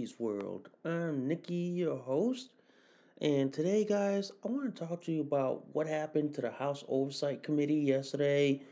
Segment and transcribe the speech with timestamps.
[0.00, 0.70] Nikki's World.
[0.82, 2.48] I'm Nikki, your host,
[3.20, 6.84] and today, guys, I want to talk to you about what happened to the House
[6.88, 8.62] Oversight Committee yesterday.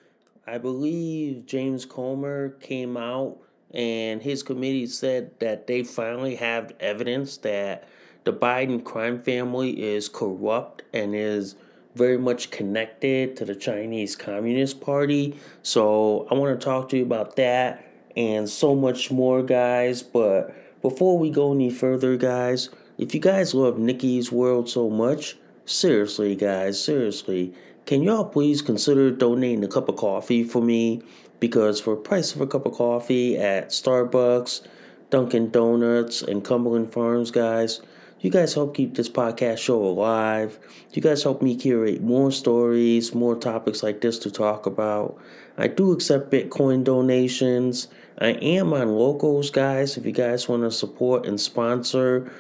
[0.47, 3.37] I believe James Comer came out
[3.75, 7.87] and his committee said that they finally have evidence that
[8.25, 11.57] the Biden crime family is corrupt and is
[11.95, 15.39] very much connected to the Chinese Communist Party.
[15.63, 17.85] So, I want to talk to you about that
[18.17, 20.03] and so much more, guys.
[20.03, 20.55] But
[20.89, 25.37] before we go any further, guys, if you guys love Nikki's World so much,
[25.67, 27.53] seriously, guys, seriously,
[27.85, 31.03] can y'all please consider donating a cup of coffee for me?
[31.41, 34.63] Because for a price of a cup of coffee at Starbucks,
[35.11, 37.83] Dunkin' Donuts, and Cumberland Farms, guys,
[38.21, 40.59] you guys help keep this podcast show alive.
[40.95, 45.19] You guys help me curate more stories, more topics like this to talk about.
[45.59, 47.89] I do accept Bitcoin donations.
[48.21, 49.97] I am on locals, guys.
[49.97, 52.33] If you guys want to support and sponsor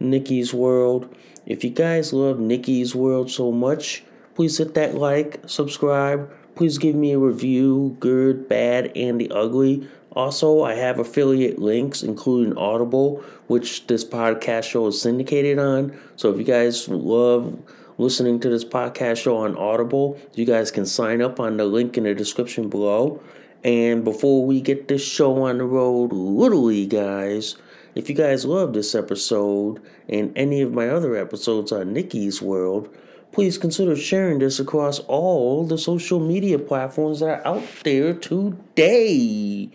[0.00, 1.14] Nikki's World,
[1.44, 4.02] if you guys love Nikki's World so much,
[4.34, 6.30] please hit that like, subscribe.
[6.54, 9.86] Please give me a review, good, bad, and the ugly.
[10.12, 15.98] Also, I have affiliate links, including Audible, which this podcast show is syndicated on.
[16.16, 17.58] So if you guys love
[17.98, 21.98] listening to this podcast show on Audible, you guys can sign up on the link
[21.98, 23.20] in the description below.
[23.66, 27.56] And before we get this show on the road, literally, guys,
[27.96, 32.88] if you guys love this episode and any of my other episodes on Nikki's World,
[33.32, 39.68] please consider sharing this across all the social media platforms that are out there today.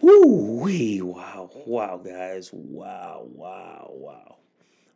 [0.00, 2.48] Woo wee wow wow guys.
[2.54, 4.36] Wow wow wow.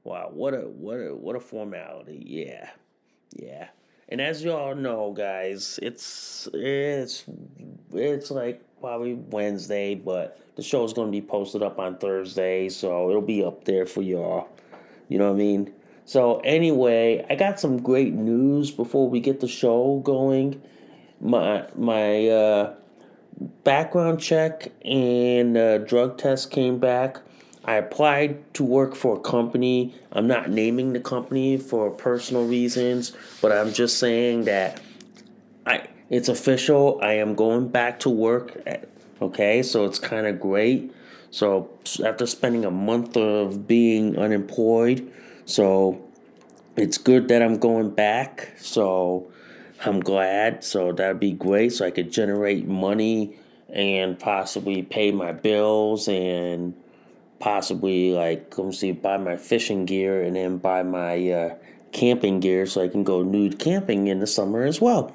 [0.05, 2.23] Wow what a what a what a formality.
[2.27, 2.71] Yeah
[3.37, 3.69] yeah
[4.09, 7.25] and as y'all know, guys, it's it's
[7.93, 13.11] it's like probably Wednesday, but the show is gonna be posted up on Thursday, so
[13.11, 14.49] it'll be up there for y'all.
[15.09, 15.73] You know what I mean?
[16.05, 20.63] So anyway, I got some great news before we get the show going.
[21.21, 22.75] My my uh,
[23.65, 27.19] background check and uh, drug test came back.
[27.69, 29.95] I applied to work for a company.
[30.11, 33.13] I'm not naming the company for personal reasons,
[33.43, 34.81] but I'm just saying that
[35.67, 36.99] I it's official.
[37.03, 38.57] I am going back to work.
[38.67, 38.89] At,
[39.21, 40.95] okay, so it's kind of great.
[41.31, 41.69] So
[42.03, 45.13] after spending a month of being unemployed,
[45.45, 46.03] so
[46.75, 48.55] it's good that I'm going back.
[48.57, 49.31] So
[49.85, 50.65] I'm glad.
[50.65, 51.75] So that'd be great.
[51.75, 53.37] So I could generate money
[53.69, 56.73] and possibly pay my bills and
[57.41, 61.55] possibly like come see buy my fishing gear and then buy my uh,
[61.93, 65.15] camping gear so I can go nude camping in the summer as well.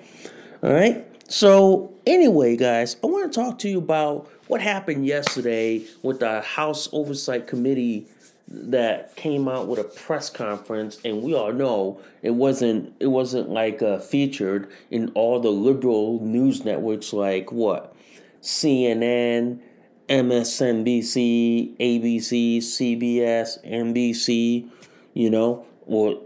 [0.61, 1.05] All right.
[1.27, 6.41] So anyway, guys, I want to talk to you about what happened yesterday with the
[6.41, 8.07] House Oversight Committee
[8.47, 13.49] that came out with a press conference and we all know it wasn't it wasn't
[13.49, 17.95] like uh, featured in all the liberal news networks like what
[18.41, 19.59] CNN
[20.09, 24.67] MSNBC, ABC, CBS, NBC,
[25.13, 26.19] you know, or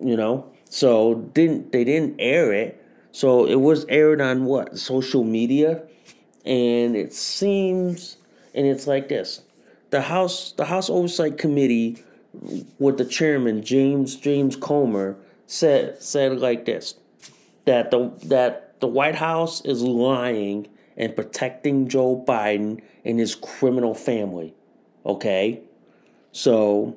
[0.00, 2.84] you know, so didn't they didn't air it.
[3.12, 4.78] So it was aired on what?
[4.78, 5.82] Social media,
[6.44, 8.16] and it seems,
[8.54, 9.42] and it's like this:
[9.90, 12.02] the House, the House Oversight Committee,
[12.78, 15.16] with the chairman James James Comer
[15.46, 16.94] said said like this,
[17.66, 20.66] that the that the White House is lying
[20.96, 24.54] and protecting Joe Biden and his criminal family.
[25.04, 25.60] Okay,
[26.32, 26.96] so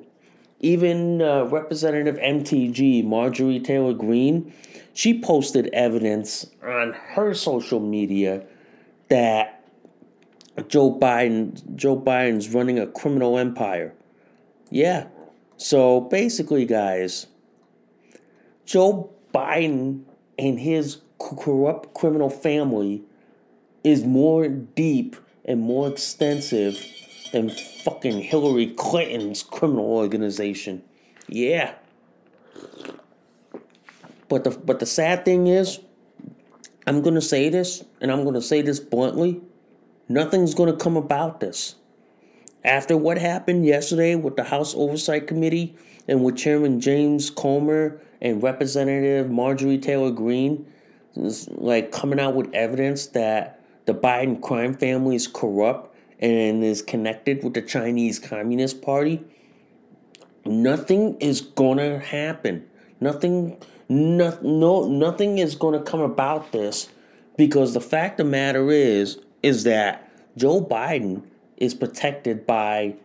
[0.60, 4.52] even uh, Representative MTG Marjorie Taylor Greene,
[4.94, 8.44] she posted evidence on her social media
[9.08, 9.64] that
[10.68, 13.92] Joe Biden Joe Biden's running a criminal empire.
[14.70, 15.06] Yeah.
[15.58, 17.26] So basically guys,
[18.64, 20.04] Joe Biden
[20.38, 23.02] and his corrupt criminal family
[23.86, 26.76] is more deep and more extensive
[27.32, 27.50] than
[27.84, 30.82] fucking Hillary Clinton's criminal organization.
[31.28, 31.72] Yeah.
[34.28, 35.78] But the but the sad thing is,
[36.88, 39.40] I'm gonna say this, and I'm gonna say this bluntly,
[40.08, 41.76] nothing's gonna come about this.
[42.64, 45.76] After what happened yesterday with the House Oversight Committee
[46.08, 50.66] and with Chairman James Comer and Representative Marjorie Taylor Greene,
[51.14, 53.55] like coming out with evidence that
[53.86, 59.22] the Biden crime family is corrupt and is connected with the Chinese Communist Party,
[60.44, 62.66] nothing is gonna happen.
[63.00, 66.88] Nothing, no, no, nothing is gonna come about this
[67.36, 71.22] because the fact of the matter is, is that Joe Biden
[71.56, 72.96] is protected by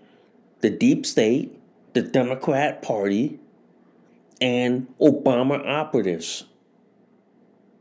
[0.62, 1.58] the deep state,
[1.94, 3.40] the Democrat Party,
[4.40, 6.46] and Obama operatives.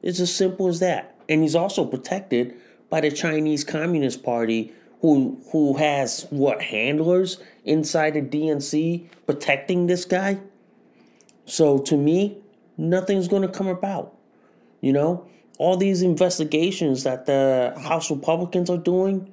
[0.03, 1.15] It's as simple as that.
[1.29, 2.55] And he's also protected
[2.91, 10.05] by the Chinese Communist Party who who has what handlers inside the DNC protecting this
[10.05, 10.39] guy.
[11.47, 12.39] So to me,
[12.77, 14.15] nothing's going to come about.
[14.81, 15.27] You know,
[15.59, 19.33] all these investigations that the House Republicans are doing,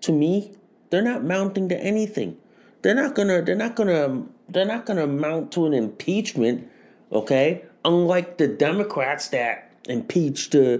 [0.00, 0.52] to me,
[0.90, 2.36] they're not mounting to anything.
[2.82, 3.42] They're not gonna.
[3.42, 4.24] They're not gonna.
[4.48, 6.68] They're not gonna mount to an impeachment.
[7.12, 10.78] Okay, unlike the Democrats that impeached uh,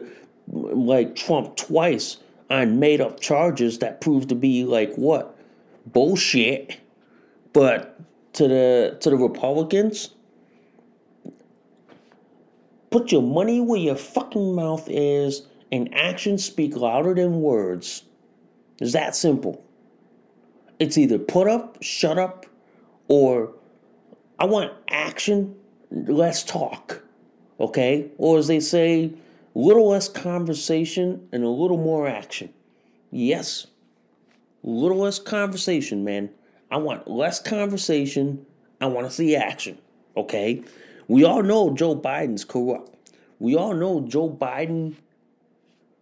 [0.53, 2.19] like Trump twice
[2.51, 5.37] on made up charges that proved to be like what
[5.87, 6.79] bullshit.
[7.53, 7.99] But
[8.35, 10.11] to the to the Republicans,
[12.91, 18.05] put your money where your fucking mouth is, and actions speak louder than words.
[18.81, 19.65] It's that simple.
[20.79, 22.47] It's either put up, shut up,
[23.09, 23.55] or
[24.39, 25.55] I want action,
[25.91, 27.03] less talk.
[27.61, 28.11] Okay?
[28.19, 29.13] Or as they say,
[29.55, 32.53] a little less conversation and a little more action.
[33.11, 33.67] Yes,
[34.65, 36.31] a little less conversation, man.
[36.71, 38.47] I want less conversation.
[38.81, 39.79] I want to see action.
[40.17, 40.63] Okay?
[41.09, 42.97] We all know Joe Biden's corrupt.
[43.39, 44.95] We all know Joe Biden.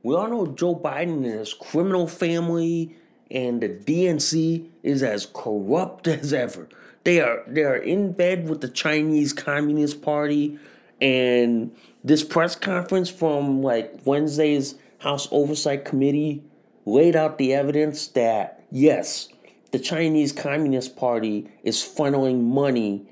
[0.03, 2.95] We all know Joe Biden and his criminal family
[3.31, 6.69] and the DNC is as corrupt as ever.
[7.05, 10.59] They are they are in bed with the Chinese Communist Party
[11.01, 11.75] and
[12.05, 16.43] this press conference from like Wednesday's House Oversight Committee
[16.87, 19.29] laid out the evidence that yes,
[19.73, 23.07] the Chinese Communist Party is funneling money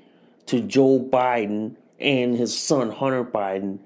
[0.47, 3.79] to Joe Biden and his son Hunter Biden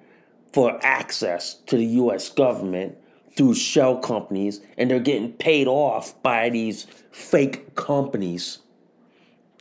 [0.54, 2.98] for access to the US government
[3.36, 8.60] through shell companies and they're getting paid off by these fake companies.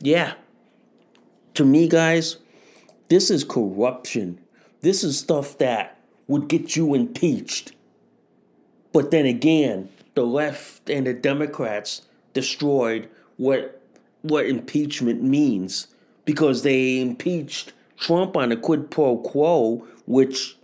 [0.00, 0.34] Yeah.
[1.54, 2.36] To me guys,
[3.08, 4.41] this is corruption
[4.82, 5.96] this is stuff that
[6.26, 7.72] would get you impeached.
[8.92, 12.02] But then again, the left and the Democrats
[12.34, 13.80] destroyed what
[14.22, 15.88] what impeachment means
[16.24, 20.56] because they impeached Trump on a quid pro quo, which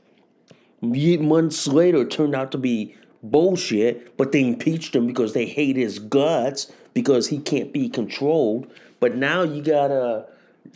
[0.81, 4.17] months later turned out to be bullshit.
[4.17, 8.71] But they impeached him because they hate his guts because he can't be controlled.
[9.01, 10.27] But now you got a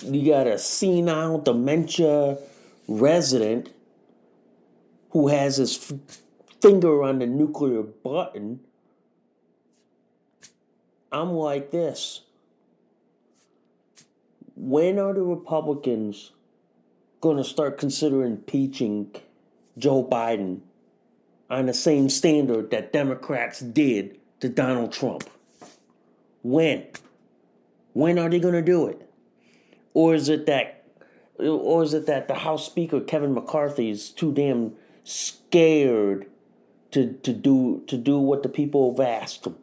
[0.04, 2.38] you got a senile dementia
[2.88, 3.72] resident
[5.10, 5.92] who has his
[6.60, 8.60] finger on the nuclear button,
[11.10, 12.22] I'm like this.
[14.56, 16.32] When are the Republicans
[17.20, 19.14] going to start considering impeaching
[19.76, 20.60] Joe Biden
[21.50, 25.28] on the same standard that Democrats did to Donald Trump?
[26.42, 26.86] When?
[27.92, 29.08] When are they going to do it?
[29.94, 30.81] Or is it that
[31.42, 34.72] or is it that the House Speaker Kevin McCarthy is too damn
[35.04, 36.26] scared
[36.92, 39.56] to to do to do what the people have asked him?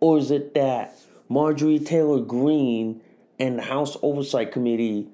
[0.00, 3.00] Or is it that Marjorie Taylor Greene
[3.38, 5.08] and the House Oversight Committee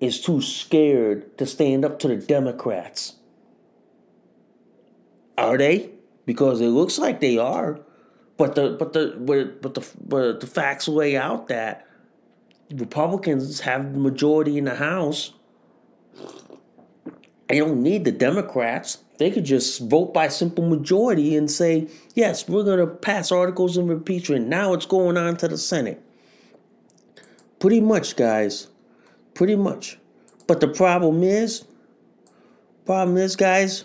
[0.00, 3.14] is too scared to stand up to the Democrats?
[5.38, 5.90] Are they?
[6.26, 7.80] Because it looks like they are.
[8.36, 11.86] But the but the but, but the but the facts lay out that
[12.74, 15.32] Republicans have the majority in the House.
[17.48, 18.98] They don't need the Democrats.
[19.18, 23.76] They could just vote by simple majority and say, yes, we're going to pass articles
[23.76, 24.48] of impeachment.
[24.48, 26.02] Now it's going on to the Senate.
[27.58, 28.68] Pretty much, guys.
[29.34, 29.98] Pretty much.
[30.46, 31.64] But the problem is,
[32.84, 33.84] problem is, guys,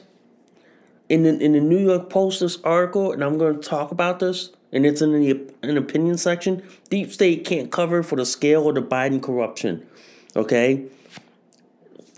[1.10, 4.20] in the, in the New York Post, this article, and I'm going to talk about
[4.20, 6.62] this, and it's in the an opinion section.
[6.92, 9.84] Deep state can't cover for the scale of the Biden corruption.
[10.36, 10.86] Okay,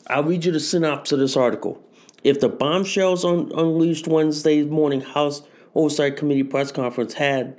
[0.08, 1.82] I'll read you the synopsis of this article.
[2.22, 5.42] If the bombshells un- unleashed Wednesday morning House
[5.74, 7.58] Oversight Committee press conference had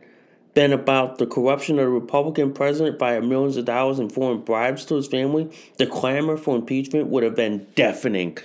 [0.52, 4.84] been about the corruption of the Republican president via millions of dollars in foreign bribes
[4.84, 8.36] to his family, the clamor for impeachment would have been deafening.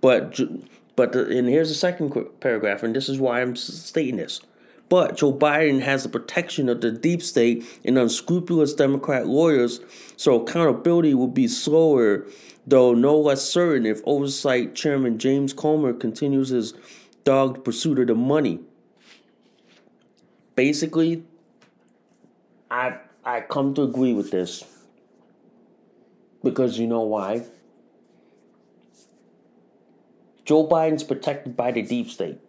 [0.00, 0.38] But
[0.94, 4.40] but the, and here's the second paragraph, and this is why I'm stating this.
[4.88, 9.80] But Joe Biden has the protection of the deep state and unscrupulous Democrat lawyers,
[10.16, 12.26] so accountability will be slower,
[12.66, 16.72] though no less certain if Oversight Chairman James Comer continues his
[17.24, 18.60] dogged pursuit of the money.
[20.54, 21.24] Basically,
[22.70, 24.64] I I come to agree with this.
[26.42, 27.44] Because you know why?
[30.44, 32.40] Joe Biden's protected by the deep state.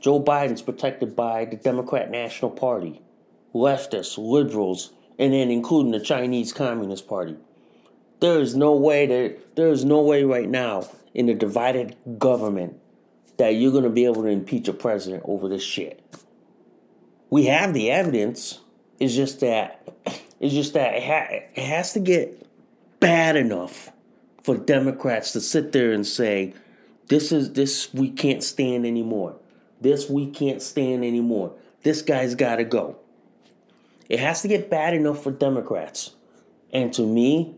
[0.00, 3.02] Joe Biden's protected by the Democrat National Party,
[3.54, 7.36] leftists, liberals, and then including the Chinese Communist Party.
[8.20, 12.78] There is no way that there is no way right now in a divided government
[13.38, 16.02] that you're going to be able to impeach a president over this shit.
[17.30, 18.60] We have the evidence.
[19.00, 19.88] It's just that
[20.40, 22.46] it's just that it, ha- it has to get
[23.00, 23.90] bad enough
[24.42, 26.54] for Democrats to sit there and say,
[27.08, 29.36] "This is this we can't stand anymore."
[29.80, 31.52] This we can't stand anymore.
[31.82, 32.96] This guy's got to go.
[34.08, 36.14] It has to get bad enough for Democrats.
[36.72, 37.54] And to me,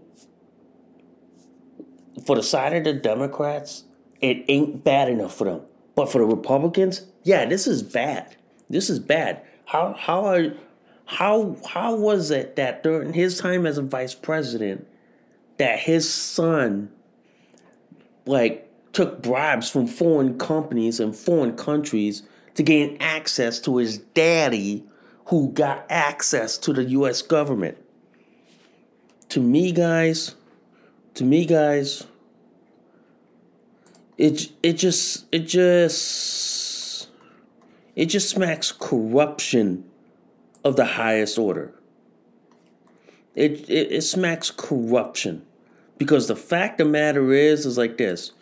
[2.26, 3.84] for the side of the Democrats,
[4.20, 5.62] it ain't bad enough for them.
[5.94, 8.36] But for the Republicans, yeah, this is bad.
[8.68, 9.42] This is bad.
[9.64, 10.52] How how are
[11.06, 14.86] how how was it that during his time as a vice president
[15.58, 16.90] that his son
[18.26, 22.22] like took bribes from foreign companies and foreign countries
[22.54, 24.84] to gain access to his daddy
[25.26, 27.78] who got access to the US government.
[29.30, 30.34] To me guys,
[31.14, 32.06] to me guys,
[34.18, 37.08] it it just it just
[37.94, 39.84] it just smacks corruption
[40.64, 41.72] of the highest order.
[43.34, 45.46] It, it, it smacks corruption.
[45.96, 48.32] Because the fact of the matter is, is like this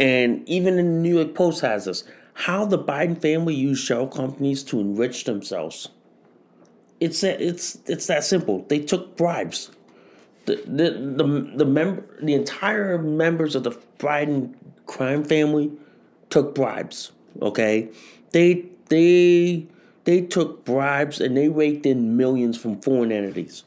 [0.00, 2.02] and even the New York Post has this
[2.32, 5.88] how the Biden family used shell companies to enrich themselves.
[6.98, 8.64] It's it's it's that simple.
[8.68, 9.70] They took bribes.
[10.46, 14.54] The the the, the member the entire members of the Biden
[14.86, 15.70] crime family
[16.30, 17.12] took bribes.
[17.42, 17.90] Okay,
[18.32, 19.66] they they
[20.04, 23.64] they took bribes and they raked in millions from foreign entities.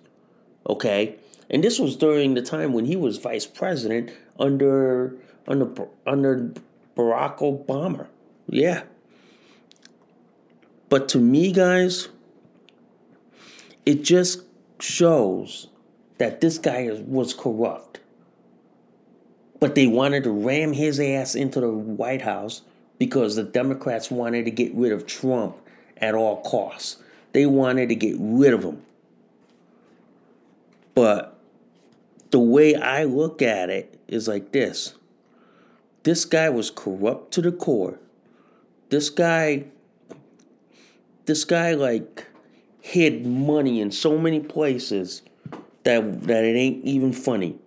[0.68, 1.16] Okay,
[1.50, 5.16] and this was during the time when he was vice president under
[5.48, 6.54] under under
[6.96, 8.08] Barack Obama.
[8.48, 8.84] Yeah.
[10.90, 12.10] But to me, guys,
[13.86, 14.44] it just
[14.80, 15.68] shows
[16.18, 18.00] that this guy was corrupt.
[19.60, 22.62] But they wanted to ram his ass into the White House
[23.00, 25.56] because the Democrats wanted to get rid of Trump
[25.98, 26.98] at all costs.
[27.32, 28.84] They wanted to get rid of him.
[30.94, 31.40] But
[32.30, 34.94] the way I look at it is like this
[36.04, 38.00] this guy was corrupt to the core.
[38.90, 39.66] This guy,
[41.26, 42.28] this guy like
[42.82, 45.22] hid money in so many places
[45.84, 47.58] that that it ain't even funny.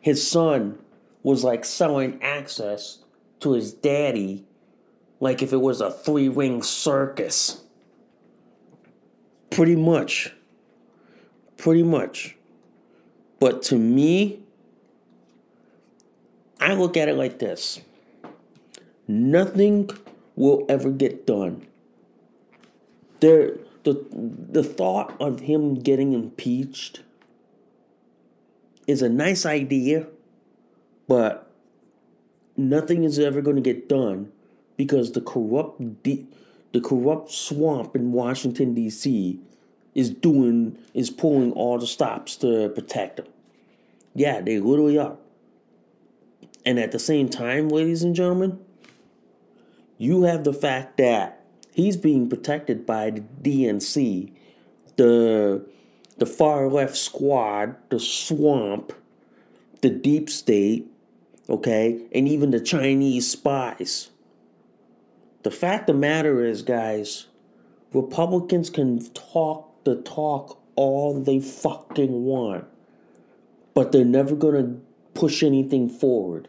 [0.00, 0.78] His son
[1.22, 2.98] was like selling access
[3.40, 4.44] to his daddy
[5.20, 7.62] like if it was a three ring circus.
[9.50, 10.34] Pretty much.
[11.56, 12.36] Pretty much.
[13.38, 14.41] But to me,
[16.62, 17.80] I look at it like this
[19.08, 19.90] nothing
[20.36, 21.66] will ever get done.
[23.20, 27.02] There, the, the thought of him getting impeached
[28.86, 30.06] is a nice idea,
[31.08, 31.50] but
[32.56, 34.30] nothing is ever going to get done
[34.76, 39.38] because the corrupt the corrupt swamp in Washington D.C.
[39.94, 43.26] is doing is pulling all the stops to protect him.
[44.14, 45.16] Yeah, they literally are.
[46.64, 48.60] And at the same time, ladies and gentlemen,
[49.98, 54.32] You have the fact that he's being protected by the DNC,
[54.96, 55.64] the
[56.18, 58.92] the far left squad, the swamp,
[59.80, 60.86] the deep state,
[61.48, 64.10] okay, and even the Chinese spies.
[65.42, 67.26] The fact of the matter is, guys,
[67.92, 72.64] Republicans can talk the talk all they fucking want,
[73.74, 74.76] but they're never gonna
[75.14, 76.48] push anything forward.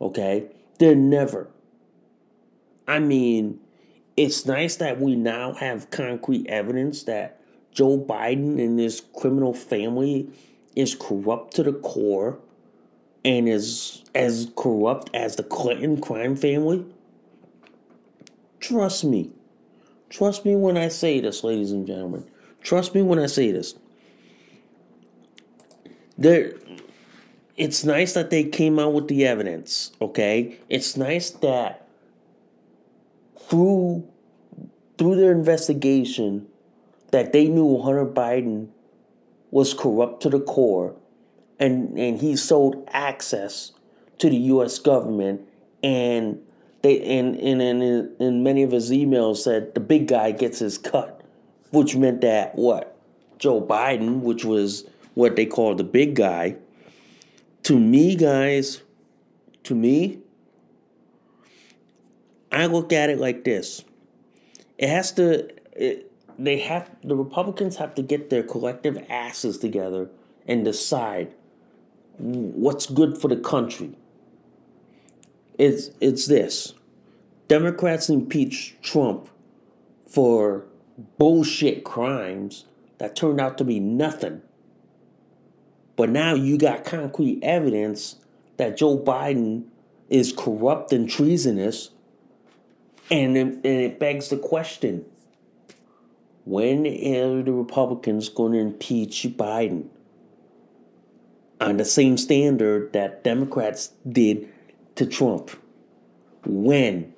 [0.00, 0.46] Okay?
[0.78, 1.48] They're never.
[2.86, 3.60] I mean,
[4.16, 7.40] it's nice that we now have concrete evidence that
[7.72, 10.30] Joe Biden and his criminal family
[10.74, 12.38] is corrupt to the core
[13.24, 16.84] and is as corrupt as the Clinton crime family.
[18.60, 19.30] Trust me.
[20.08, 22.28] Trust me when I say this, ladies and gentlemen.
[22.62, 23.74] Trust me when I say this.
[26.16, 26.54] There
[27.58, 30.56] it's nice that they came out with the evidence, okay?
[30.68, 31.86] It's nice that
[33.36, 34.08] through
[34.96, 36.46] through their investigation
[37.10, 38.68] that they knew Hunter Biden
[39.50, 40.94] was corrupt to the core
[41.58, 43.72] and and he sold access
[44.18, 45.40] to the US government
[45.82, 46.40] and
[46.82, 50.78] they and, and, and in many of his emails said the big guy gets his
[50.78, 51.22] cut,
[51.70, 52.96] which meant that what?
[53.38, 54.84] Joe Biden, which was
[55.14, 56.56] what they called the big guy,
[57.68, 58.80] to me, guys,
[59.62, 60.20] to me,
[62.50, 63.84] I look at it like this.
[64.78, 70.08] It has to, it, they have, the Republicans have to get their collective asses together
[70.46, 71.34] and decide
[72.16, 73.94] what's good for the country.
[75.58, 76.72] It's, it's this
[77.48, 79.28] Democrats impeach Trump
[80.06, 80.64] for
[81.18, 82.64] bullshit crimes
[82.96, 84.40] that turned out to be nothing.
[85.98, 88.16] But now you got concrete evidence
[88.56, 89.64] that Joe Biden
[90.08, 91.90] is corrupt and treasonous.
[93.10, 95.04] And it, and it begs the question
[96.44, 99.88] when are the Republicans going to impeach Biden?
[101.60, 104.48] On the same standard that Democrats did
[104.94, 105.50] to Trump.
[106.46, 107.12] When?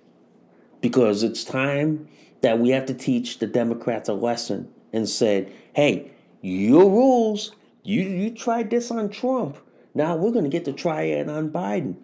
[0.81, 2.09] Because it's time
[2.41, 8.03] that we have to teach the Democrats a lesson and said, hey, your rules you
[8.03, 9.57] you tried this on Trump.
[9.95, 11.97] Now we're gonna get to try it on Biden.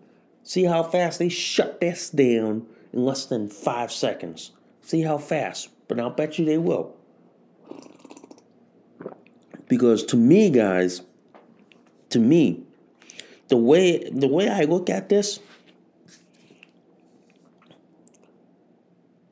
[0.42, 4.52] See how fast they shut this down in less than five seconds.
[4.80, 5.70] See how fast.
[5.88, 6.94] But I'll bet you they will.
[9.68, 11.02] Because to me, guys,
[12.10, 12.62] to me,
[13.48, 15.40] the way the way I look at this,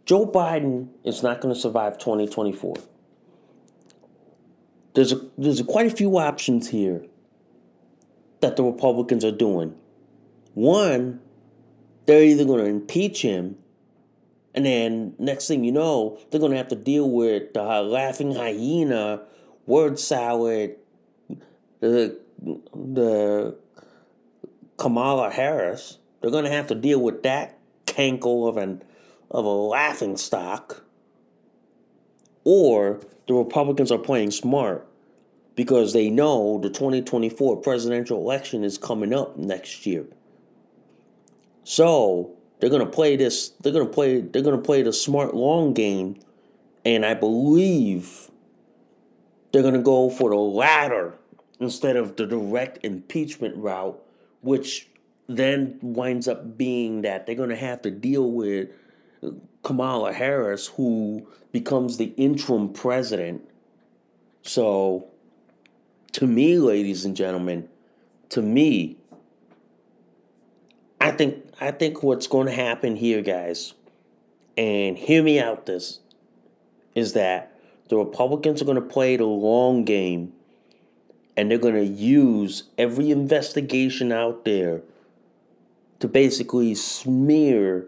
[0.04, 2.76] Joe Biden is not going to survive 2024
[4.94, 7.04] there's a, there's a quite a few options here
[8.40, 9.74] that the Republicans are doing.
[10.54, 11.20] One,
[12.06, 13.56] they're either going to impeach him,
[14.54, 18.34] and then next thing you know, they're going to have to deal with the laughing
[18.34, 19.22] hyena,
[19.66, 20.76] word salad,
[21.80, 22.18] the
[22.74, 23.56] the
[24.76, 25.98] Kamala Harris.
[26.20, 28.82] They're going to have to deal with that cankle of an
[29.30, 30.84] of a laughing stock.
[32.44, 34.86] Or the Republicans are playing smart
[35.56, 40.06] because they know the 2024 presidential election is coming up next year.
[41.64, 43.50] So they're gonna play this.
[43.60, 44.20] They're gonna play.
[44.20, 46.16] They're gonna play the smart long game,
[46.84, 48.30] and I believe
[49.52, 51.14] they're gonna go for the latter
[51.60, 53.98] instead of the direct impeachment route,
[54.42, 54.88] which
[55.26, 58.68] then winds up being that they're gonna have to deal with
[59.64, 63.48] Kamala Harris, who becomes the interim president.
[64.42, 65.08] So,
[66.12, 67.68] to me, ladies and gentlemen,
[68.28, 68.98] to me,
[71.00, 73.74] I think I think what's going to happen here, guys,
[74.56, 75.66] and hear me out.
[75.66, 76.00] This
[76.94, 80.32] is that the Republicans are going to play the long game,
[81.36, 84.82] and they're going to use every investigation out there
[86.00, 87.86] to basically smear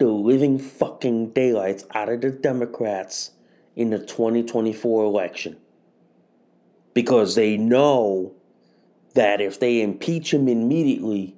[0.00, 3.32] the living fucking daylights out of the Democrats
[3.76, 5.58] in the 2024 election.
[6.94, 8.32] Because they know
[9.14, 11.36] that if they impeach him immediately,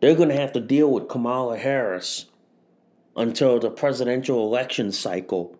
[0.00, 2.26] they're going to have to deal with Kamala Harris
[3.16, 5.56] until the presidential election cycle.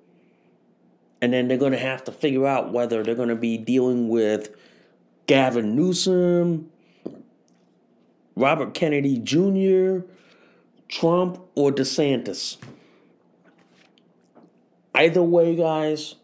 [1.23, 4.11] And then they're going to have to figure out whether they're going to be dealing
[4.11, 4.55] with
[5.27, 6.71] Gavin Newsom,
[8.37, 10.07] Robert Kennedy Jr.,
[10.91, 12.57] Trump or DeSantis.
[14.93, 16.17] Either way, guys,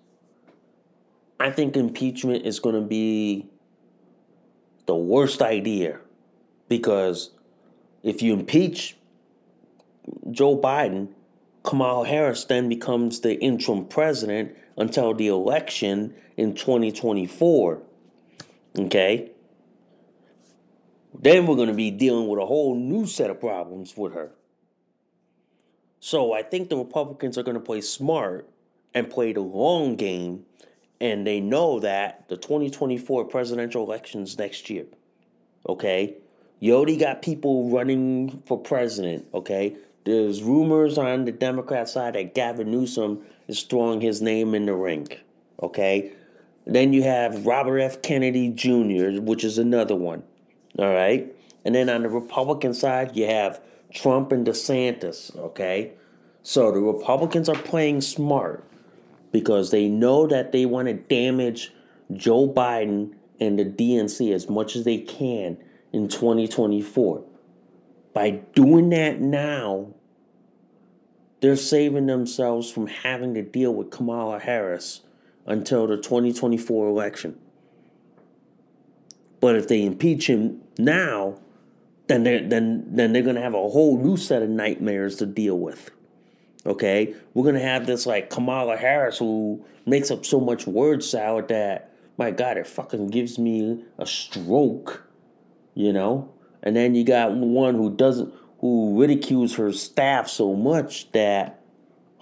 [1.39, 3.49] I think impeachment is going to be
[4.87, 6.01] the worst idea
[6.69, 7.31] because
[8.03, 8.97] if you impeach
[10.31, 11.09] Joe Biden,
[11.63, 17.83] Kamala Harris then becomes the interim president until the election in 2024.
[18.79, 19.31] Okay?
[21.19, 24.33] Then we're going to be dealing with a whole new set of problems with her.
[26.07, 28.49] So I think the Republicans are going to play smart
[28.95, 30.47] and play the long game,
[31.01, 34.87] and they know that the 2024 presidential elections next year.
[35.69, 36.15] Okay?
[36.61, 39.75] You already got people running for president, okay?
[40.05, 44.75] There's rumors on the Democrat side that Gavin Newsom is throwing his name in the
[44.75, 45.09] ring,
[45.61, 46.13] okay?
[46.67, 48.01] Then you have Robert F.
[48.03, 50.23] Kennedy Jr., which is another one,
[50.79, 51.35] all right?
[51.65, 53.61] And then on the Republican side, you have
[53.97, 55.93] Trump and DeSantis, okay?
[56.43, 58.65] So the Republicans are playing smart
[59.33, 61.73] because they know that they want to damage
[62.13, 65.59] Joe Biden and the DNC as much as they can
[65.93, 67.25] in 2024.
[68.13, 69.89] By doing that now,
[71.41, 75.03] they're saving themselves from having to deal with Kamala Harris
[75.47, 77.39] until the 2024 election.
[79.41, 81.39] But if they impeach him now,
[82.09, 85.59] then they're then then they're gonna have a whole new set of nightmares to deal
[85.59, 85.91] with.
[86.65, 91.49] Okay, we're gonna have this like Kamala Harris who makes up so much word salad
[91.49, 95.07] that my God, it fucking gives me a stroke
[95.77, 96.33] you know?
[96.65, 101.61] And then you got one who doesn't who ridicules her staff so much that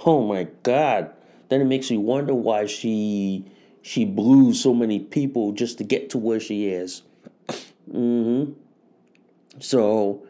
[0.05, 1.11] oh my god,
[1.49, 3.47] then it makes you wonder why she
[3.81, 7.03] she blew so many people just to get to where she is.
[7.91, 8.53] hmm
[9.59, 10.27] So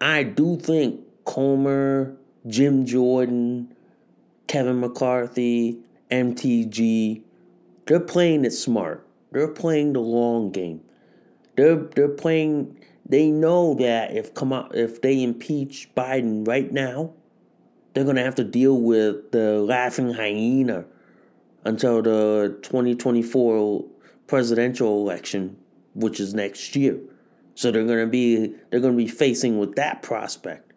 [0.00, 2.16] I do think Comer,
[2.46, 3.74] Jim Jordan,
[4.46, 5.78] Kevin McCarthy,
[6.10, 7.22] MTG,
[7.86, 9.06] they're playing it smart.
[9.32, 10.82] They're playing the long game.
[11.56, 12.78] They're they're playing.
[13.08, 17.12] They know that if come out if they impeach Biden right now,
[17.92, 20.84] they're gonna have to deal with the laughing hyena
[21.64, 23.84] until the 2024
[24.26, 25.56] presidential election,
[25.94, 26.98] which is next year.
[27.54, 30.72] So they're gonna be they're gonna be facing with that prospect.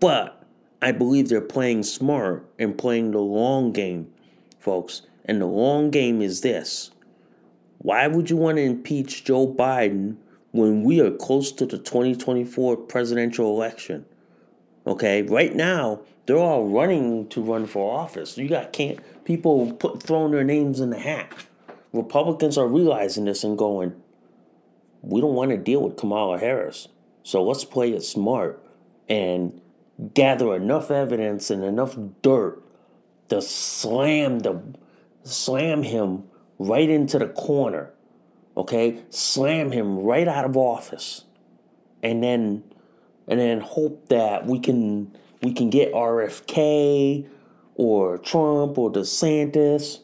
[0.00, 0.42] But
[0.80, 4.12] I believe they're playing smart and playing the long game,
[4.58, 5.02] folks.
[5.24, 6.90] And the long game is this.
[7.78, 10.16] Why would you want to impeach Joe Biden
[10.50, 14.04] when we are close to the 2024 presidential election?
[14.86, 18.36] Okay, right now they're all running to run for office.
[18.36, 21.32] You got can't people put throwing their names in the hat.
[21.92, 24.01] Republicans are realizing this and going,
[25.02, 26.88] we don't want to deal with Kamala Harris.
[27.24, 28.64] So let's play it smart
[29.08, 29.60] and
[30.14, 32.62] gather enough evidence and enough dirt
[33.28, 34.60] to slam the
[35.24, 36.24] slam him
[36.58, 37.90] right into the corner,
[38.56, 39.02] okay?
[39.10, 41.24] Slam him right out of office.
[42.02, 42.64] And then
[43.28, 47.26] and then hope that we can we can get RFK
[47.74, 50.00] or Trump or DeSantis.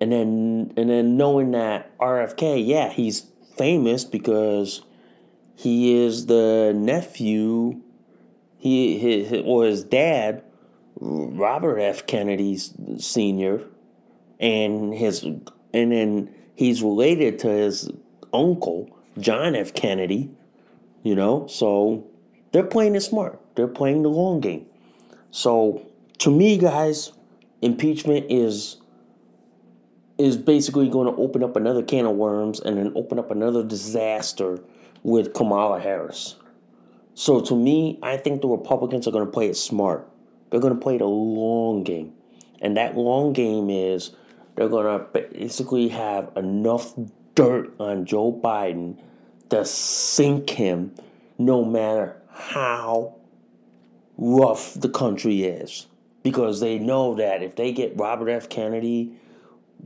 [0.00, 4.82] And then and then knowing that RFK, yeah, he's famous because
[5.56, 7.80] he is the nephew
[8.58, 10.42] he his, or his dad
[10.98, 13.62] Robert F Kennedy's senior
[14.40, 17.90] and his and then he's related to his
[18.32, 18.88] uncle
[19.18, 19.74] John F.
[19.74, 20.30] Kennedy.
[21.02, 22.06] You know, so
[22.52, 23.38] they're playing it smart.
[23.54, 24.64] They're playing the long game.
[25.30, 25.86] So
[26.20, 27.12] to me, guys,
[27.60, 28.78] impeachment is
[30.18, 33.64] is basically going to open up another can of worms and then open up another
[33.64, 34.60] disaster
[35.02, 36.36] with Kamala Harris.
[37.14, 40.08] So to me, I think the Republicans are going to play it smart.
[40.50, 42.12] They're going to play the long game.
[42.60, 44.12] And that long game is
[44.54, 46.94] they're going to basically have enough
[47.34, 48.98] dirt on Joe Biden
[49.50, 50.94] to sink him
[51.38, 53.16] no matter how
[54.16, 55.86] rough the country is.
[56.22, 58.48] Because they know that if they get Robert F.
[58.48, 59.12] Kennedy,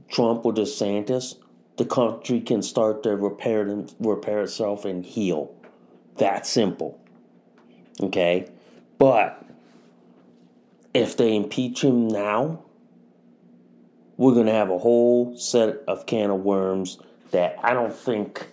[0.09, 1.37] Trump, or DeSantis,
[1.77, 5.55] the country can start to repair, repair itself and heal.
[6.17, 7.01] That simple.
[8.01, 8.49] Okay?
[8.99, 9.45] But
[10.95, 12.65] if they impeach him now,
[14.17, 16.99] we're gonna have a whole set of can of worms
[17.31, 18.49] that I don't think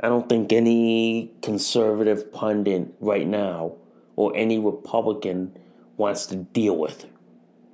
[0.00, 3.74] I don't think any conservative pundit right now
[4.16, 5.56] or any Republican
[5.96, 7.06] wants to deal with.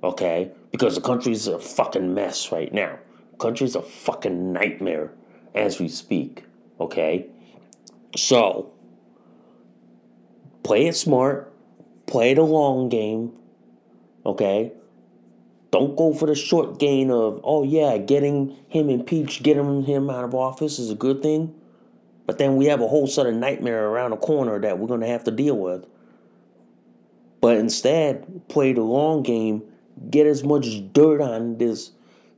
[0.03, 0.51] Okay?
[0.71, 2.99] Because the country's a fucking mess right now.
[3.31, 5.11] The country's a fucking nightmare
[5.55, 6.45] as we speak.
[6.79, 7.27] Okay?
[8.15, 8.71] So
[10.63, 11.51] play it smart,
[12.05, 13.33] play the long game.
[14.25, 14.73] Okay?
[15.71, 20.23] Don't go for the short gain of, oh yeah, getting him impeached, getting him out
[20.23, 21.53] of office is a good thing.
[22.25, 25.01] But then we have a whole set of nightmare around the corner that we're going
[25.01, 25.85] to have to deal with.
[27.41, 29.63] but instead play the long game,
[30.09, 31.91] get as much dirt on this,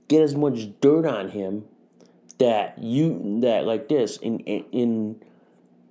[0.07, 1.65] get as much dirt on him
[2.39, 5.21] that you that like this in in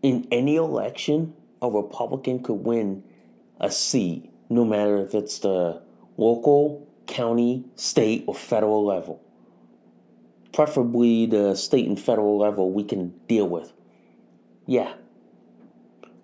[0.03, 3.03] in any election a Republican could win
[3.61, 5.83] a seat, no matter if it's the
[6.17, 9.21] local, county, state, or federal level.
[10.53, 13.73] Preferably the state and federal level we can deal with.
[14.67, 14.95] Yeah.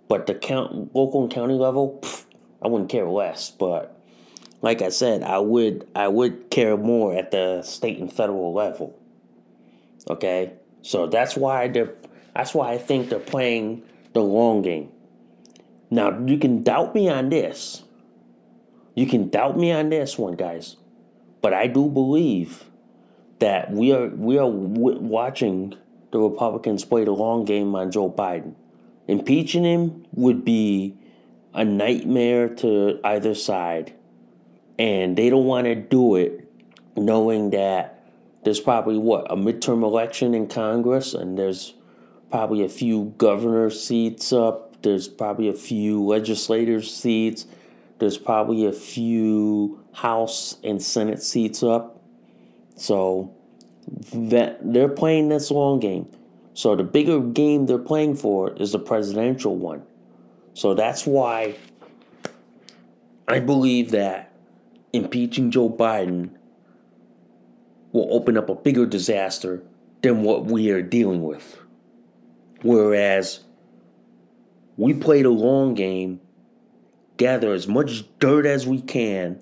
[0.08, 2.24] But the count, local and county level, pff,
[2.62, 3.50] I wouldn't care less.
[3.50, 3.95] But
[4.66, 8.98] like I said, I would I would care more at the state and federal level.
[10.10, 11.94] Okay, so that's why they're
[12.34, 14.90] that's why I think they're playing the long game.
[15.88, 17.84] Now you can doubt me on this.
[18.96, 20.74] You can doubt me on this one, guys,
[21.42, 22.64] but I do believe
[23.38, 25.76] that we are we are w- watching
[26.10, 28.56] the Republicans play the long game on Joe Biden.
[29.06, 30.96] Impeaching him would be
[31.54, 33.94] a nightmare to either side,
[34.78, 36.50] and they don't want to do it
[36.96, 38.04] knowing that
[38.44, 41.74] there's probably what a midterm election in Congress, and there's
[42.30, 44.82] probably a few governor seats up.
[44.82, 47.46] There's probably a few legislative seats.
[47.98, 52.00] There's probably a few House and Senate seats up.
[52.76, 53.34] So
[54.12, 56.08] that they're playing this long game.
[56.54, 59.82] So the bigger game they're playing for is the presidential one.
[60.54, 61.56] So that's why
[63.26, 64.32] I believe that
[64.92, 66.30] impeaching Joe Biden
[67.92, 69.62] will open up a bigger disaster
[70.02, 71.58] than what we are dealing with.
[72.62, 73.40] Whereas
[74.76, 76.20] we play the long game,
[77.16, 79.40] gather as much dirt as we can,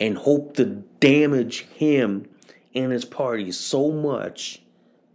[0.00, 0.64] and hope to
[1.00, 2.28] damage him
[2.74, 4.62] and his party so much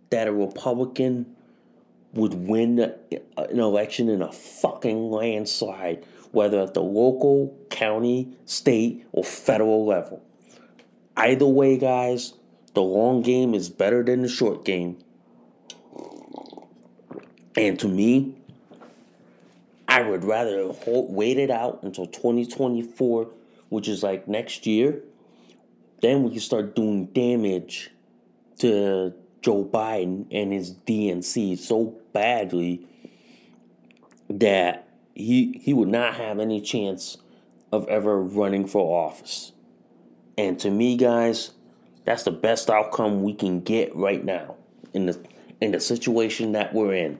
[0.10, 1.36] that a Republican
[2.13, 9.24] would win an election in a fucking landslide, whether at the local, county, state, or
[9.24, 10.22] federal level.
[11.15, 12.34] Either way, guys,
[12.74, 14.98] the long game is better than the short game.
[17.56, 18.36] And to me,
[19.88, 23.30] I would rather hold, wait it out until 2024,
[23.69, 25.04] which is like next year.
[26.02, 27.91] Then we can start doing damage
[28.58, 32.88] to Joe Biden and his DNC so badly
[34.32, 37.17] that he he would not have any chance
[37.71, 39.52] of ever running for office.
[40.38, 41.52] And to me, guys,
[42.06, 44.56] that's the best outcome we can get right now
[44.93, 45.19] in the
[45.62, 47.19] in the situation that we're in.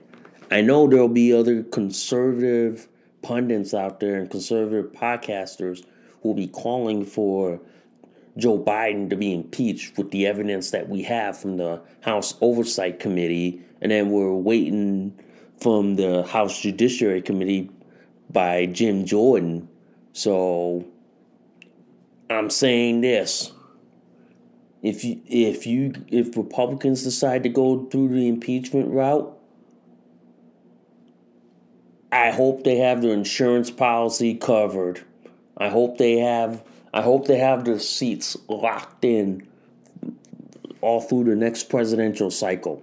[0.50, 2.88] I know there'll be other conservative
[3.22, 5.84] pundits out there and conservative podcasters
[6.22, 7.60] who will be calling for
[8.36, 12.98] Joe Biden to be impeached with the evidence that we have from the House Oversight
[12.98, 15.18] Committee, and then we're waiting
[15.60, 17.70] from the House Judiciary Committee
[18.34, 19.70] by Jim Jordan.
[20.12, 20.84] So
[22.28, 23.52] I'm saying this.
[24.82, 29.34] If you if you if Republicans decide to go through the impeachment route,
[32.12, 35.02] I hope they have their insurance policy covered.
[35.56, 39.48] I hope they have I hope they have their seats locked in
[40.82, 42.82] all through the next presidential cycle.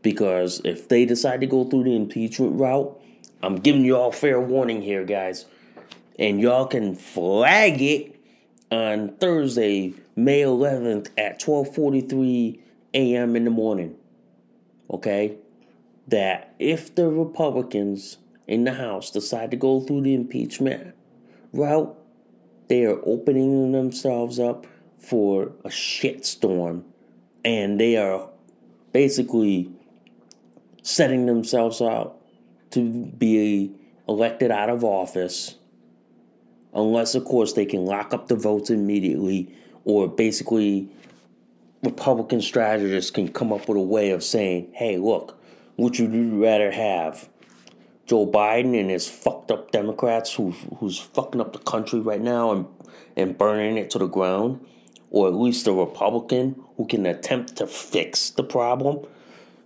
[0.00, 2.98] Because if they decide to go through the impeachment route,
[3.46, 5.46] I'm giving you all fair warning here, guys.
[6.18, 8.20] And y'all can flag it
[8.70, 12.60] on Thursday, May 11th at 12:43
[12.94, 13.36] a.m.
[13.36, 13.96] in the morning.
[14.90, 15.36] Okay?
[16.06, 20.94] that if the Republicans in the House decide to go through the impeachment
[21.52, 21.96] route,
[22.68, 24.66] they are opening themselves up
[24.98, 26.82] for a shitstorm
[27.44, 28.28] and they are
[28.92, 29.70] basically
[30.82, 32.20] setting themselves up
[32.70, 33.72] to be
[34.08, 35.56] elected out of office
[36.74, 39.52] unless of course they can lock up the votes immediately
[39.84, 40.88] or basically
[41.82, 45.38] republican strategists can come up with a way of saying hey look
[45.76, 47.28] would you rather have
[48.06, 52.52] Joe Biden and his fucked up Democrats who who's fucking up the country right now
[52.52, 52.66] and
[53.16, 54.64] and burning it to the ground,
[55.10, 59.04] or at least a Republican who can attempt to fix the problem?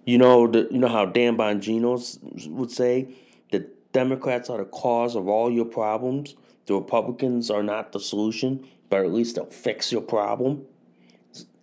[0.04, 3.08] You know, the, you know how Dan Bongino would say
[3.50, 6.34] the Democrats are the cause of all your problems.
[6.66, 10.64] The Republicans are not the solution, but at least they'll fix your problem.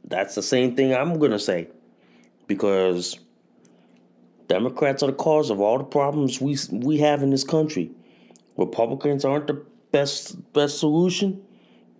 [0.03, 1.67] That's the same thing I'm gonna say,
[2.47, 3.19] because
[4.47, 7.91] Democrats are the cause of all the problems we we have in this country.
[8.55, 11.41] Republicans aren't the best best solution,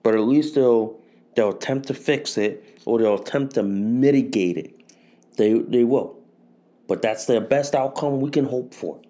[0.04, 0.97] but at least they'll
[1.36, 4.73] they'll attempt to fix it or they'll attempt to mitigate it.
[5.36, 6.17] They they will.
[6.88, 9.02] But that's the best outcome we can hope for.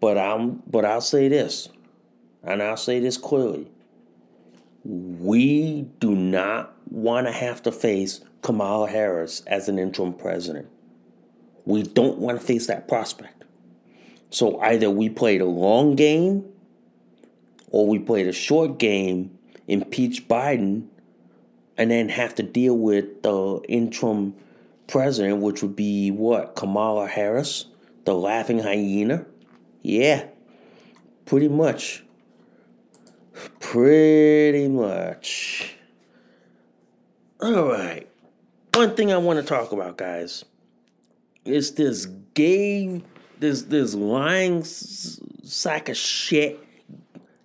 [0.00, 1.68] But I'm but I'll say this.
[2.42, 3.68] and I'll say this clearly
[4.84, 10.68] we do not want to have to face Kamala Harris as an interim president.
[11.64, 13.44] We don't want to face that prospect.
[14.30, 16.44] So either we play the long game
[17.70, 20.86] or we play the short game, impeach Biden,
[21.76, 24.34] and then have to deal with the interim
[24.86, 26.54] president, which would be what?
[26.56, 27.66] Kamala Harris,
[28.04, 29.26] the laughing hyena?
[29.82, 30.26] Yeah,
[31.24, 32.04] pretty much.
[33.60, 35.76] Pretty much.
[37.40, 38.08] All right.
[38.74, 40.44] One thing I want to talk about, guys,
[41.44, 43.02] is this gay,
[43.38, 46.58] this this lying sack of shit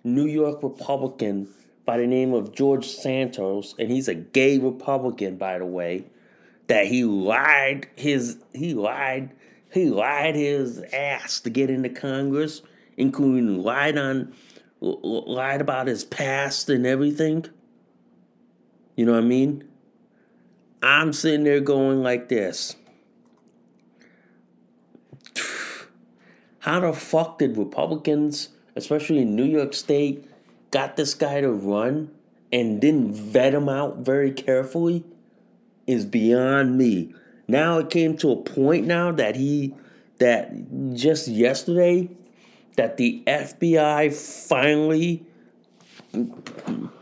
[0.04, 1.48] New York Republican
[1.84, 6.04] by the name of George Santos, and he's a gay Republican, by the way.
[6.68, 9.32] That he lied his he lied
[9.72, 12.62] he lied his ass to get into Congress,
[12.96, 14.34] including lied on
[14.80, 17.46] lied about his past and everything.
[18.96, 19.68] You know what I mean?
[20.82, 22.76] I'm sitting there going like this.
[26.58, 30.28] How the fuck did Republicans, especially in New York State,
[30.70, 32.10] got this guy to run
[32.52, 35.04] and didn't vet him out very carefully
[35.92, 37.14] is beyond me.
[37.48, 39.74] Now it came to a point now that he
[40.18, 40.52] that
[40.94, 42.08] just yesterday
[42.76, 44.12] that the FBI
[44.48, 45.24] finally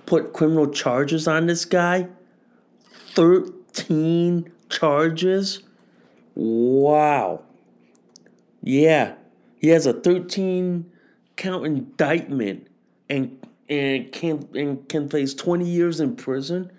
[0.06, 2.08] put criminal charges on this guy.
[3.14, 5.62] 13 charges.
[6.34, 7.42] Wow.
[8.62, 9.14] Yeah.
[9.60, 10.90] He has a 13
[11.36, 12.66] count indictment
[13.08, 16.70] and and can and can face 20 years in prison.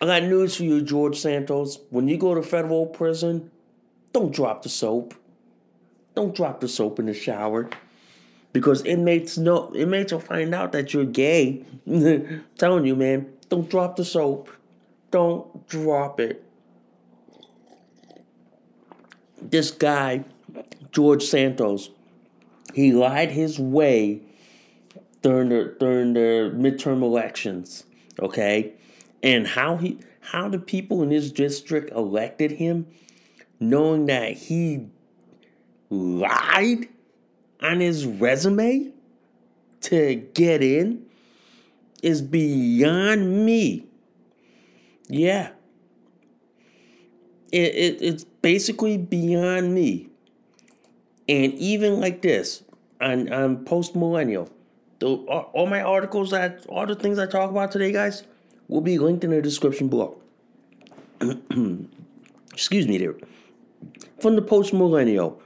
[0.00, 1.78] I got news for you, George Santos.
[1.90, 3.50] When you go to federal prison,
[4.12, 5.14] don't drop the soap.
[6.14, 7.68] Don't drop the soap in the shower.
[8.52, 11.64] Because inmates know inmates will find out that you're gay.
[12.58, 14.50] telling you, man, don't drop the soap.
[15.10, 16.44] Don't drop it.
[19.40, 20.24] This guy,
[20.92, 21.90] George Santos,
[22.74, 24.22] he lied his way
[25.22, 27.84] during the during the midterm elections.
[28.18, 28.74] Okay?
[29.22, 32.86] And how he how the people in his district elected him,
[33.58, 34.86] knowing that he
[35.90, 36.88] lied
[37.60, 38.92] on his resume
[39.82, 41.04] to get in
[42.02, 43.86] is beyond me.
[45.08, 45.50] Yeah.
[47.52, 50.08] It, it, it's basically beyond me.
[51.28, 52.62] And even like this,
[53.00, 54.48] on post millennial,
[55.02, 58.24] all, all my articles that all the things I talk about today, guys,
[58.70, 60.16] will be linked in the description below.
[62.52, 63.16] Excuse me there.
[64.20, 65.40] From the post millennial,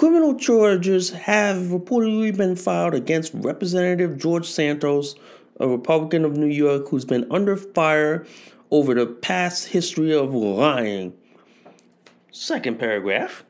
[0.00, 5.14] Criminal charges have reportedly been filed against Representative George Santos,
[5.58, 8.26] a Republican of New York who's been under fire
[8.70, 11.12] over the past history of lying.
[12.32, 13.44] Second paragraph.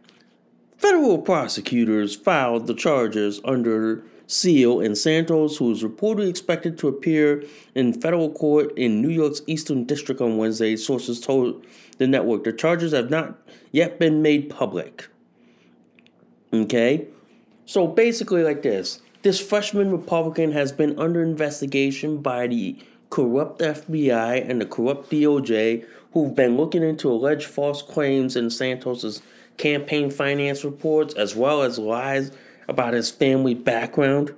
[0.76, 7.44] Federal prosecutors filed the charges under seal and Santos, who is reportedly expected to appear
[7.74, 11.64] in federal court in New York's Eastern District on Wednesday, sources told
[11.98, 12.44] the network.
[12.44, 13.36] The charges have not
[13.72, 15.08] yet been made public.
[16.52, 17.08] Okay?
[17.66, 22.78] So basically, like this this freshman Republican has been under investigation by the
[23.10, 29.22] corrupt FBI and the corrupt DOJ who've been looking into alleged false claims in Santos's
[29.56, 32.32] campaign finance reports as well as lies
[32.70, 34.32] about his family background.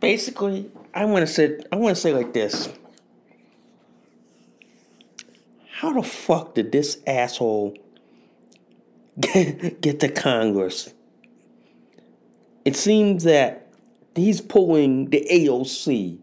[0.00, 2.68] Basically, I want to say I want to say like this.
[5.70, 7.76] How the fuck did this asshole
[9.20, 10.92] get, get to Congress.
[12.64, 13.68] It seems that
[14.14, 16.18] he's pulling the AOC,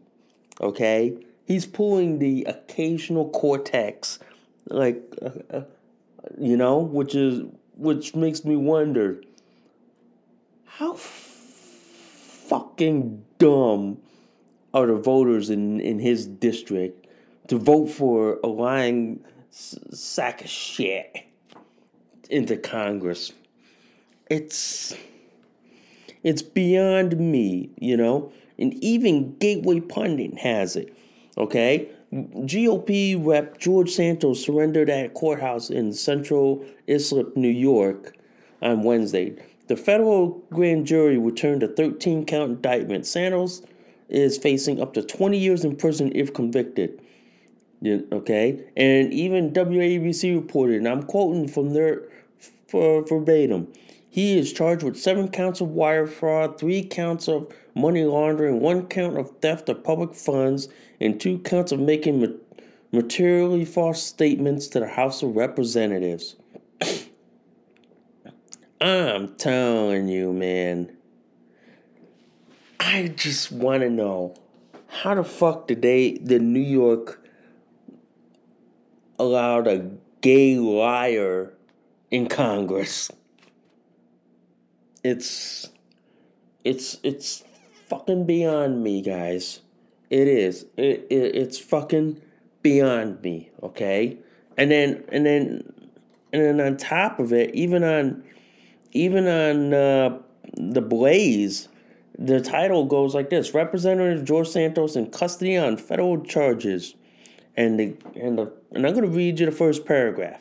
[0.60, 1.16] okay?
[1.46, 4.18] He's pulling the occasional cortex,
[4.68, 5.62] like, uh, uh,
[6.38, 7.44] you know, which is
[7.76, 9.22] which makes me wonder
[10.78, 10.94] how
[12.50, 14.00] fucking dumb
[14.74, 17.06] are the voters in in his district
[17.48, 21.28] to vote for a lying sack of shit
[22.30, 23.34] into Congress.
[24.32, 24.96] It's
[26.24, 28.32] it's beyond me, you know.
[28.58, 30.96] And even Gateway Pundit has it.
[31.38, 31.90] Okay?
[32.12, 38.16] GOP rep George Santos surrendered at courthouse in central Islip, New York
[38.62, 39.36] on Wednesday.
[39.68, 43.06] The federal grand jury returned a 13 count indictment.
[43.06, 43.62] Santos
[44.10, 47.02] is facing up to 20 years in prison if convicted.
[47.86, 48.64] Okay?
[48.76, 52.04] And even WABC reported, and I'm quoting from their
[52.68, 53.68] for verbatim.
[54.10, 58.88] He is charged with seven counts of wire fraud, three counts of money laundering, one
[58.88, 60.68] count of theft of public funds,
[61.00, 62.40] and two counts of making
[62.92, 66.36] materially false statements to the House of Representatives.
[68.84, 70.98] I'm telling you, man.
[72.82, 74.36] I just want to know
[74.88, 77.26] how the fuck did they, the New York,
[79.18, 81.54] allowed a gay liar
[82.12, 83.10] in Congress?
[85.02, 85.70] It's,
[86.66, 87.46] it's, it's
[87.88, 89.62] fucking beyond me, guys.
[90.10, 90.66] It is.
[90.76, 92.22] It, it it's fucking
[92.62, 93.50] beyond me.
[93.64, 94.20] Okay,
[94.58, 95.74] and then and then
[96.32, 98.24] and then on top of it, even on
[98.94, 100.20] even on uh,
[100.56, 101.68] the Blaze,
[102.18, 106.96] the title goes like this: Representative George Santos in custody on federal charges,
[107.58, 110.40] and the and the and I'm going to read you the first paragraph.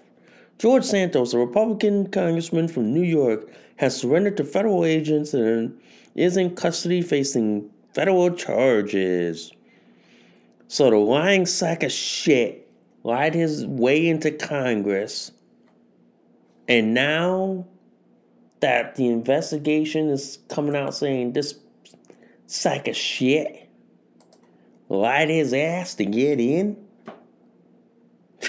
[0.58, 5.76] George Santos, a Republican congressman from New York, has surrendered to federal agents and
[6.14, 9.52] is in custody facing federal charges.
[10.68, 12.70] So the lying sack of shit
[13.02, 15.32] lied his way into Congress.
[16.68, 17.66] And now
[18.62, 21.58] that the investigation is coming out saying this
[22.46, 23.68] sack of shit
[24.88, 26.76] lied his ass to get in.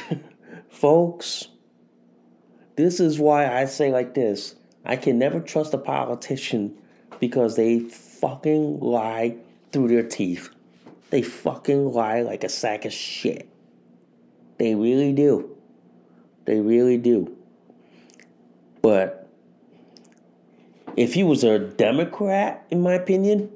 [0.70, 1.48] Folks,
[2.76, 4.56] this is why I say like this
[4.86, 6.78] I can never trust a politician
[7.20, 9.38] because they fucking lie
[9.72, 10.50] through their teeth.
[11.10, 13.50] They fucking lie like a sack of shit.
[14.60, 15.58] They really do.
[16.46, 17.36] They really do.
[18.82, 19.23] But
[20.96, 23.52] if he was a Democrat, in my opinion,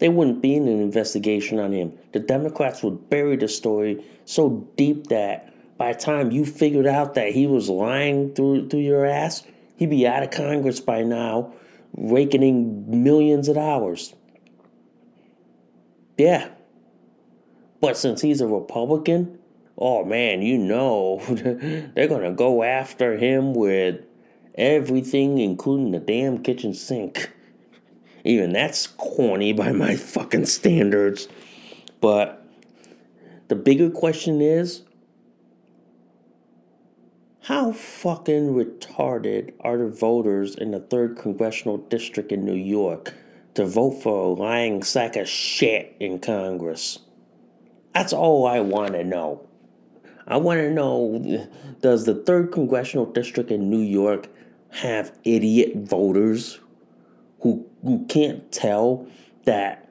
[0.00, 1.92] they wouldn't be in an investigation on him.
[2.12, 7.14] The Democrats would bury the story so deep that by the time you figured out
[7.14, 9.44] that he was lying through through your ass,
[9.76, 11.52] he'd be out of Congress by now,
[11.96, 14.14] raking in millions of dollars.
[16.18, 16.48] Yeah.
[17.80, 19.38] But since he's a Republican,
[19.76, 24.00] oh man, you know, they're going to go after him with
[24.54, 27.30] everything, including the damn kitchen sink.
[28.24, 31.28] Even that's corny by my fucking standards.
[32.00, 32.46] But
[33.48, 34.82] the bigger question is
[37.46, 43.14] how fucking retarded are the voters in the 3rd Congressional District in New York
[43.54, 47.00] to vote for a lying sack of shit in Congress?
[47.92, 49.48] That's all I want to know.
[50.26, 51.48] I want to know
[51.80, 54.28] does the 3rd Congressional District in New York
[54.72, 56.60] have idiot voters
[57.40, 59.06] who, who can't tell
[59.44, 59.88] that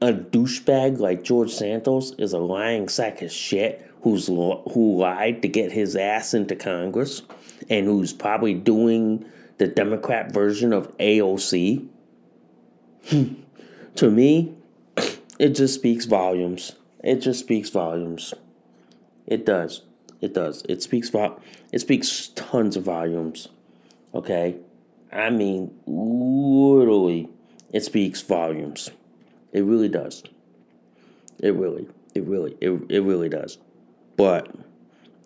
[0.00, 5.48] a douchebag like George Santos is a lying sack of shit who's who lied to
[5.48, 7.22] get his ass into Congress
[7.70, 9.24] and who's probably doing
[9.58, 11.86] the Democrat version of AOC.
[13.94, 14.54] to me,
[15.38, 16.72] it just speaks volumes.
[17.02, 18.34] It just speaks volumes.
[19.26, 19.82] It does.
[20.20, 20.64] It does.
[20.68, 21.40] It speaks vo-
[21.72, 23.48] it speaks tons of volumes.
[24.14, 24.56] Okay?
[25.12, 27.28] I mean, literally,
[27.72, 28.90] it speaks volumes.
[29.52, 30.22] It really does.
[31.40, 33.58] It really, it really, it, it really does.
[34.16, 34.54] But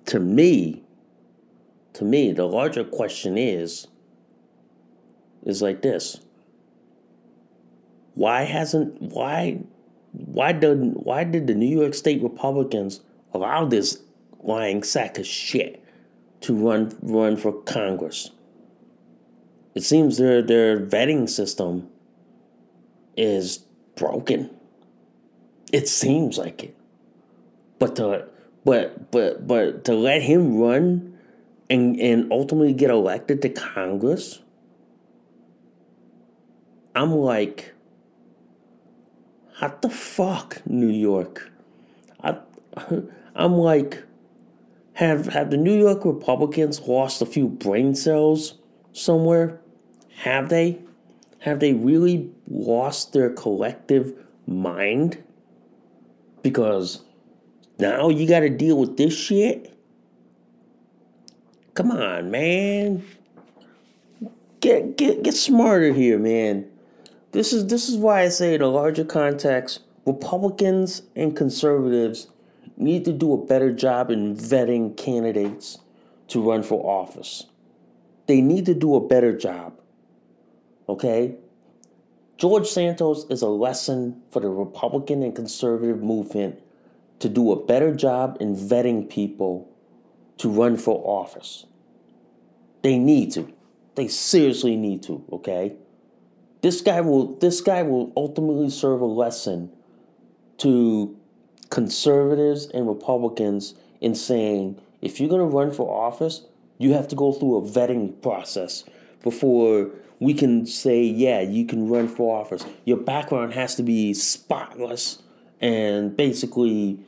[0.06, 0.82] to me,
[1.94, 3.88] to me, the larger question is
[5.44, 6.20] is like this.
[8.14, 9.60] Why hasn't why
[10.12, 13.00] why did why did the New York State Republicans
[13.32, 14.02] allow this
[14.42, 15.82] lying sack of shit
[16.42, 18.30] to run run for Congress?
[19.78, 21.88] It seems their their vetting system
[23.16, 23.58] is
[23.94, 24.50] broken.
[25.72, 26.76] It seems like it.
[27.78, 28.26] But to
[28.64, 31.16] but but but to let him run
[31.70, 34.40] and and ultimately get elected to Congress,
[36.96, 37.72] I'm like,
[39.60, 41.52] what the fuck, New York?
[42.20, 42.36] I,
[43.36, 44.02] I'm like,
[44.94, 48.54] have have the New York Republicans lost a few brain cells
[48.92, 49.60] somewhere?
[50.18, 50.80] Have they?
[51.40, 54.12] Have they really lost their collective
[54.48, 55.22] mind?
[56.42, 57.02] Because
[57.78, 59.78] now you got to deal with this shit?
[61.74, 63.04] Come on, man.
[64.60, 66.68] Get get get smarter here, man.
[67.30, 72.26] This is this is why I say in a larger context, Republicans and conservatives
[72.76, 75.78] need to do a better job in vetting candidates
[76.26, 77.46] to run for office.
[78.26, 79.77] They need to do a better job.
[80.88, 81.36] Okay?
[82.36, 86.60] George Santos is a lesson for the Republican and conservative movement
[87.18, 89.68] to do a better job in vetting people
[90.38, 91.66] to run for office.
[92.82, 93.52] They need to.
[93.96, 95.74] They seriously need to, okay?
[96.62, 99.72] This guy will this guy will ultimately serve a lesson
[100.58, 101.16] to
[101.70, 106.42] conservatives and Republicans in saying if you're going to run for office,
[106.78, 108.84] you have to go through a vetting process
[109.22, 109.90] before
[110.20, 112.64] we can say, yeah, you can run for office.
[112.84, 115.22] Your background has to be spotless
[115.60, 116.98] and basically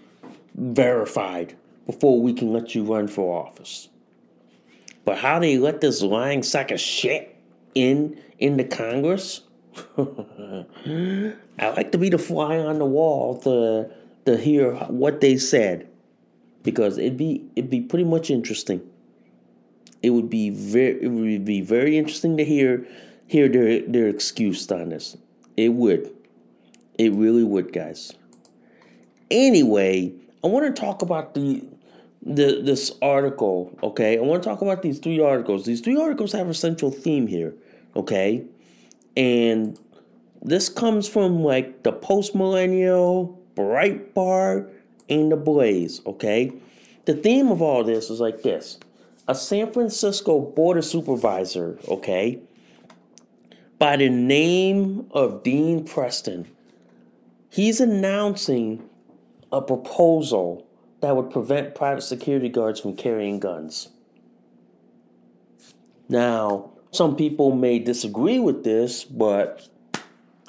[0.54, 1.56] verified
[1.86, 3.88] before we can let you run for office.
[5.04, 7.36] But how they let this lying sack of shit
[7.74, 9.42] in into Congress?
[9.98, 11.34] I
[11.76, 13.90] like to be the fly on the wall to
[14.26, 15.88] to hear what they said
[16.62, 18.82] because it'd be it'd be pretty much interesting.
[20.02, 22.86] It would be very it would be very interesting to hear
[23.26, 25.16] hear their their excuse on this.
[25.56, 26.10] It would.
[26.98, 28.12] It really would, guys.
[29.30, 31.64] Anyway, I want to talk about the
[32.22, 34.18] the this article, okay?
[34.18, 35.64] I want to talk about these three articles.
[35.64, 37.54] These three articles have a central theme here,
[37.96, 38.44] okay?
[39.16, 39.78] And
[40.42, 44.70] this comes from like the post millennial, Breitbart,
[45.08, 46.52] and the Blaze, okay?
[47.04, 48.78] The theme of all this is like this
[49.28, 52.40] a San Francisco border supervisor, okay,
[53.78, 56.48] by the name of Dean Preston,
[57.48, 58.88] he's announcing
[59.50, 60.66] a proposal
[61.00, 63.88] that would prevent private security guards from carrying guns.
[66.08, 69.68] Now, some people may disagree with this, but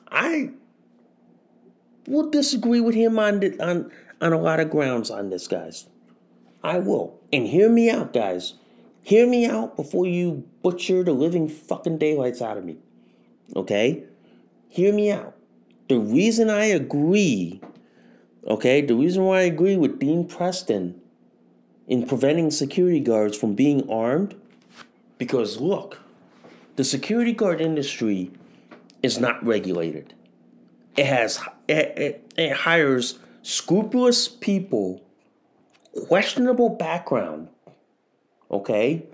[0.10, 0.52] I
[2.08, 5.88] will disagree with him on on on a lot of grounds on this, guys.
[6.64, 7.20] I will.
[7.32, 8.56] And hear me out, guys.
[9.04, 12.78] Hear me out before you butcher the living fucking daylights out of me.
[13.56, 14.04] Okay?
[14.70, 15.36] Hear me out.
[15.90, 17.62] The reason I agree,
[18.48, 21.02] okay, the reason why I agree with Dean Preston
[21.88, 24.36] in preventing security guards from being armed,
[25.18, 26.00] because look,
[26.78, 28.32] the security guard industry
[29.04, 30.14] is not regulated.
[30.96, 35.04] It has it, it, it hires scrupulous people,
[36.08, 37.50] questionable background.
[38.52, 39.06] Okay,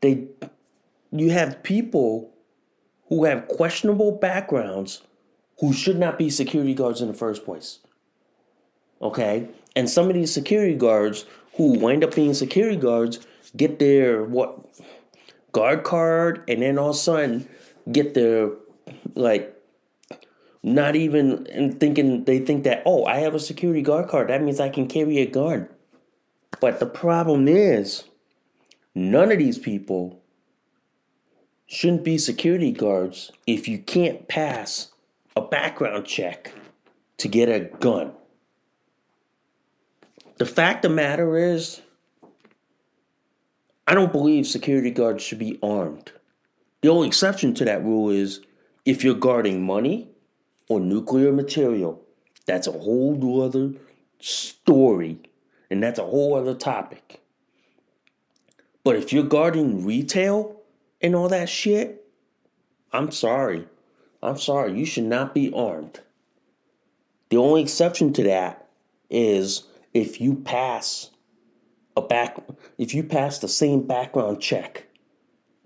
[0.00, 0.26] they
[1.12, 2.32] you have people
[3.08, 5.02] who have questionable backgrounds
[5.58, 7.80] who should not be security guards in the first place.
[9.02, 13.26] Okay, and some of these security guards who wind up being security guards
[13.56, 14.58] get their what
[15.52, 17.48] guard card and then all of a sudden
[17.90, 18.50] get their
[19.14, 19.54] like
[20.62, 24.60] not even thinking they think that oh I have a security guard card that means
[24.60, 25.68] I can carry a gun.
[26.60, 28.04] But the problem is
[28.94, 30.20] none of these people
[31.66, 34.88] shouldn't be security guards if you can't pass
[35.36, 36.52] a background check
[37.18, 38.12] to get a gun.
[40.38, 41.80] The fact of the matter is
[43.86, 46.12] I don't believe security guards should be armed.
[46.80, 48.40] The only exception to that rule is
[48.84, 50.08] if you're guarding money
[50.68, 52.02] or nuclear material,
[52.46, 53.72] that's a whole other
[54.18, 55.18] story,
[55.70, 57.20] and that's a whole other topic.
[58.90, 60.60] But if you're guarding retail
[61.00, 62.08] and all that shit,
[62.92, 63.68] I'm sorry.
[64.20, 64.76] I'm sorry.
[64.76, 66.00] You should not be armed.
[67.28, 68.66] The only exception to that
[69.08, 69.62] is
[69.94, 71.10] if you pass
[71.96, 72.36] a back
[72.78, 74.88] if you pass the same background check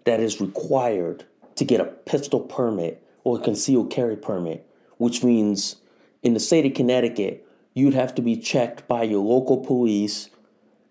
[0.04, 4.68] that is required to get a pistol permit or a concealed carry permit
[4.98, 5.76] which means
[6.22, 10.28] in the state of Connecticut, you'd have to be checked by your local police,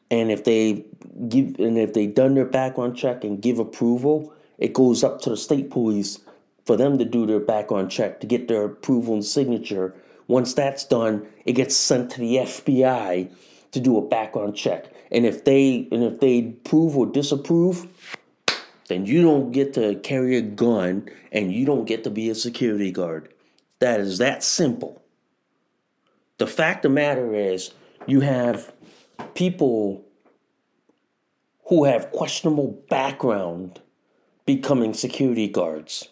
[0.10, 0.84] and if they
[1.30, 5.30] give and if they done their background check and give approval, it goes up to
[5.30, 6.20] the state police
[6.66, 9.94] for them to do their background check to get their approval and signature.
[10.28, 13.30] Once that's done, it gets sent to the FBI
[13.72, 14.86] to do a background check.
[15.12, 17.88] And if they and if they approve or disapprove,
[18.88, 22.36] then you don't get to carry a gun and you don't get to be a
[22.36, 23.34] security guard.
[23.80, 25.02] That is that simple.
[26.38, 27.72] The fact of the matter is,
[28.08, 28.74] you have
[29.36, 30.06] people
[31.66, 33.82] who have questionable background
[34.46, 36.10] becoming security guards.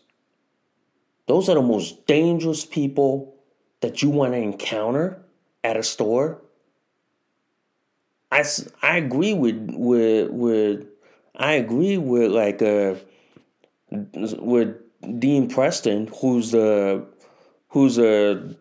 [1.27, 3.35] Those are the most dangerous people
[3.81, 5.23] that you want to encounter
[5.63, 6.41] at a store.
[8.31, 8.43] I,
[8.81, 10.87] I agree with with with
[11.35, 12.95] I agree with like uh
[13.91, 14.77] with
[15.19, 17.05] Dean Preston, who's the
[17.69, 18.55] who's a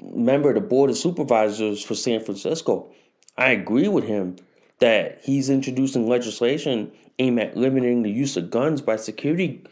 [0.00, 2.90] member of the board of supervisors for San Francisco,
[3.36, 4.36] I agree with him
[4.80, 9.62] that he's introducing legislation aimed at limiting the use of guns by security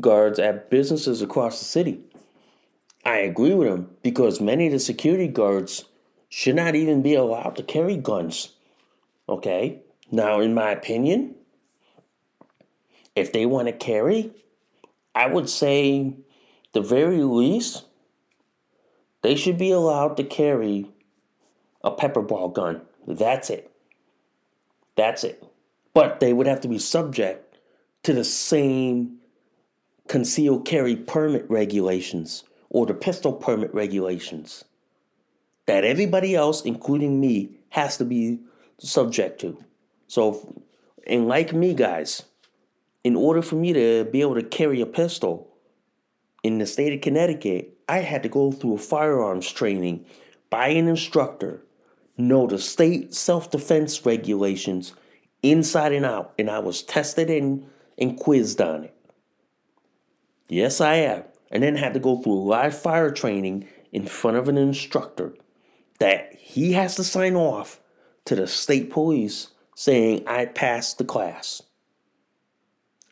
[0.00, 2.00] guards at businesses across the city.
[3.04, 5.84] I agree with him because many of the security guards
[6.28, 8.50] should not even be allowed to carry guns.
[9.28, 9.80] Okay?
[10.10, 11.34] Now, in my opinion,
[13.16, 14.32] if they want to carry,
[15.14, 16.14] I would say
[16.72, 17.84] the very least
[19.22, 20.90] they should be allowed to carry
[21.82, 22.82] a pepper ball gun.
[23.06, 23.71] That's it.
[25.02, 25.42] That's it.
[25.94, 27.58] But they would have to be subject
[28.04, 29.18] to the same
[30.06, 34.64] concealed carry permit regulations or the pistol permit regulations
[35.66, 38.38] that everybody else, including me, has to be
[38.78, 39.58] subject to.
[40.06, 40.62] So,
[41.04, 42.22] and like me, guys,
[43.02, 45.48] in order for me to be able to carry a pistol
[46.44, 50.06] in the state of Connecticut, I had to go through a firearms training
[50.48, 51.64] by an instructor,
[52.28, 54.94] know the state self defense regulations
[55.42, 57.66] inside and out, and I was tested and,
[57.98, 58.94] and quizzed on it.
[60.48, 61.24] Yes, I am.
[61.50, 65.34] And then had to go through live fire training in front of an instructor
[65.98, 67.80] that he has to sign off
[68.24, 71.62] to the state police saying I passed the class.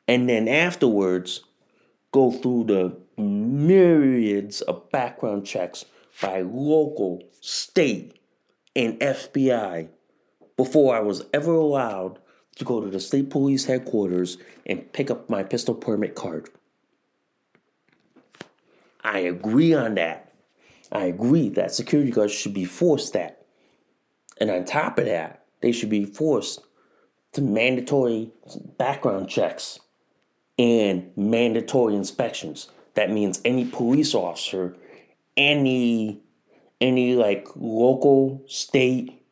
[0.09, 1.43] And then afterwards,
[2.13, 5.85] go through the myriads of background checks
[6.21, 8.19] by local, state,
[8.75, 9.89] and FBI
[10.57, 12.19] before I was ever allowed
[12.57, 16.51] to go to the state police headquarters and pick up my pistol permit card.
[19.03, 20.33] I agree on that.
[20.93, 23.47] I agree that security guards should be forced that.
[24.39, 26.61] And on top of that, they should be forced
[27.33, 28.31] to mandatory
[28.77, 29.79] background checks
[30.59, 32.69] and mandatory inspections.
[32.95, 34.77] That means any police officer,
[35.37, 36.21] any
[36.81, 39.23] any like local, state,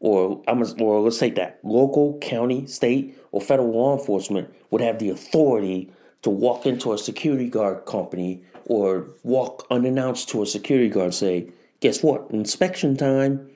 [0.00, 4.98] or I'm or let's take that local, county, state, or federal law enforcement would have
[4.98, 5.90] the authority
[6.22, 11.14] to walk into a security guard company or walk unannounced to a security guard and
[11.14, 11.48] say,
[11.80, 12.30] "Guess what?
[12.30, 13.50] Inspection time."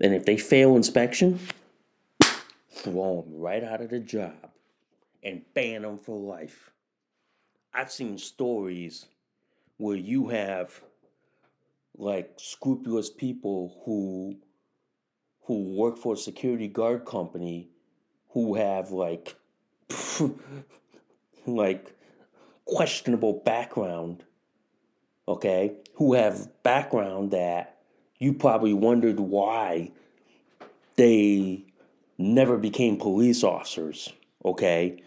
[0.00, 1.40] And if they fail inspection,
[2.70, 4.34] throw them right out of the job
[5.22, 6.70] and ban them for life.
[7.74, 9.06] I've seen stories
[9.76, 10.80] where you have
[11.98, 14.36] like scrupulous people who
[15.42, 17.68] who work for a security guard company
[18.30, 19.34] who have like
[21.46, 21.92] like
[22.64, 24.24] questionable background
[25.26, 25.74] okay?
[25.94, 27.78] Who have background that
[28.18, 29.90] you probably wondered why
[30.96, 31.64] they
[32.16, 34.12] never became police officers
[34.44, 35.02] okay?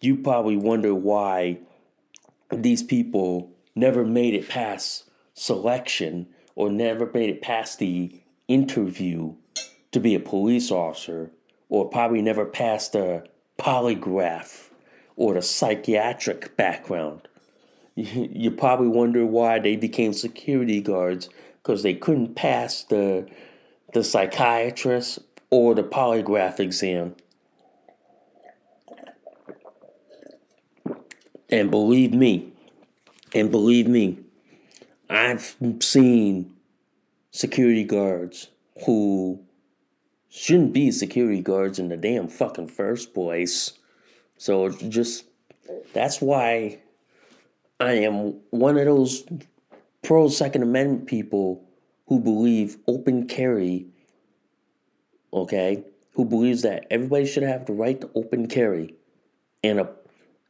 [0.00, 1.58] You probably wonder why
[2.50, 9.34] these people never made it past selection or never made it past the interview
[9.92, 11.30] to be a police officer
[11.68, 13.24] or probably never passed a
[13.58, 14.70] polygraph
[15.16, 17.28] or the psychiatric background.
[17.94, 21.28] You probably wonder why they became security guards
[21.62, 23.28] because they couldn't pass the
[23.92, 25.18] the psychiatrist
[25.50, 27.14] or the polygraph exam.
[31.50, 32.50] And believe me,
[33.34, 34.20] and believe me,
[35.12, 36.54] I've seen
[37.32, 38.48] security guards
[38.86, 39.40] who
[40.30, 43.74] shouldn't be security guards in the damn fucking first place.
[44.38, 45.26] So just
[45.92, 46.78] that's why
[47.78, 49.24] I am one of those
[50.02, 51.62] pro Second Amendment people
[52.06, 53.88] who believe open carry,
[55.34, 55.84] okay,
[56.14, 58.94] who believes that everybody should have the right to open carry.
[59.62, 59.90] And a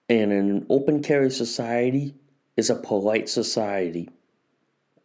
[0.08, 2.14] and an open carry society
[2.56, 4.08] is a polite society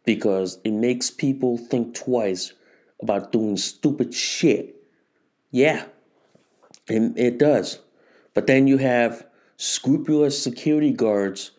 [0.08, 2.54] because it makes people think twice
[3.02, 4.74] about doing stupid shit.
[5.50, 5.84] Yeah,
[6.88, 7.80] it, it does.
[8.32, 9.26] But then you have
[9.58, 11.50] scrupulous security guards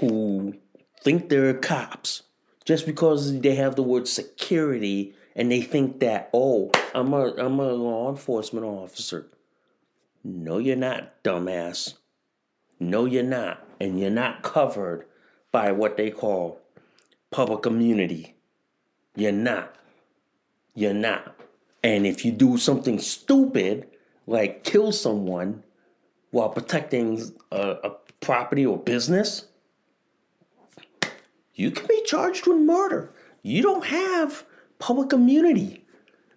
[0.00, 0.54] who
[1.02, 2.22] think they're cops
[2.64, 7.60] just because they have the word security and they think that, oh, I'm a, I'm
[7.60, 9.26] a law enforcement officer.
[10.24, 11.92] No, you're not, dumbass.
[12.80, 13.62] No, you're not.
[13.78, 15.04] And you're not covered
[15.50, 16.61] by what they call
[17.32, 18.36] public immunity.
[19.16, 19.74] You're not.
[20.74, 21.34] You're not.
[21.82, 23.88] And if you do something stupid,
[24.26, 25.64] like kill someone
[26.30, 29.46] while protecting a, a property or business,
[31.54, 33.10] you can be charged with murder.
[33.42, 34.44] You don't have
[34.78, 35.84] public immunity.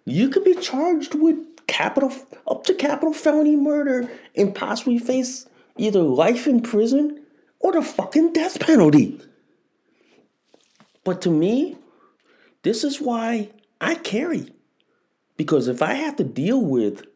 [0.04, 1.36] You could be charged with
[1.66, 2.12] capital
[2.48, 7.20] up to capital felony murder and possibly face either life in prison
[7.60, 9.20] or the fucking death penalty.
[11.06, 11.76] But to me,
[12.64, 13.50] this is why
[13.80, 14.52] I carry.
[15.36, 17.06] Because if I have to deal with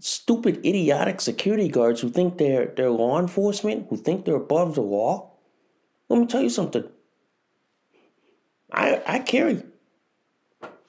[0.00, 4.80] stupid, idiotic security guards who think they're, they're law enforcement, who think they're above the
[4.80, 5.32] law,
[6.08, 6.88] let me tell you something.
[8.72, 9.62] I, I carry.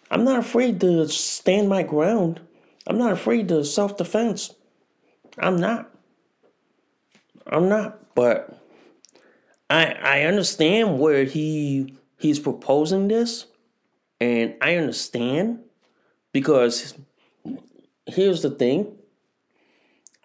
[0.10, 2.40] I'm not afraid to stand my ground.
[2.88, 4.56] I'm not afraid to self defense.
[5.38, 5.94] I'm not.
[7.46, 8.58] I'm not, but
[9.70, 13.46] I I understand where he he's proposing this,
[14.20, 15.60] and I understand
[16.32, 16.96] because
[18.06, 18.96] here's the thing.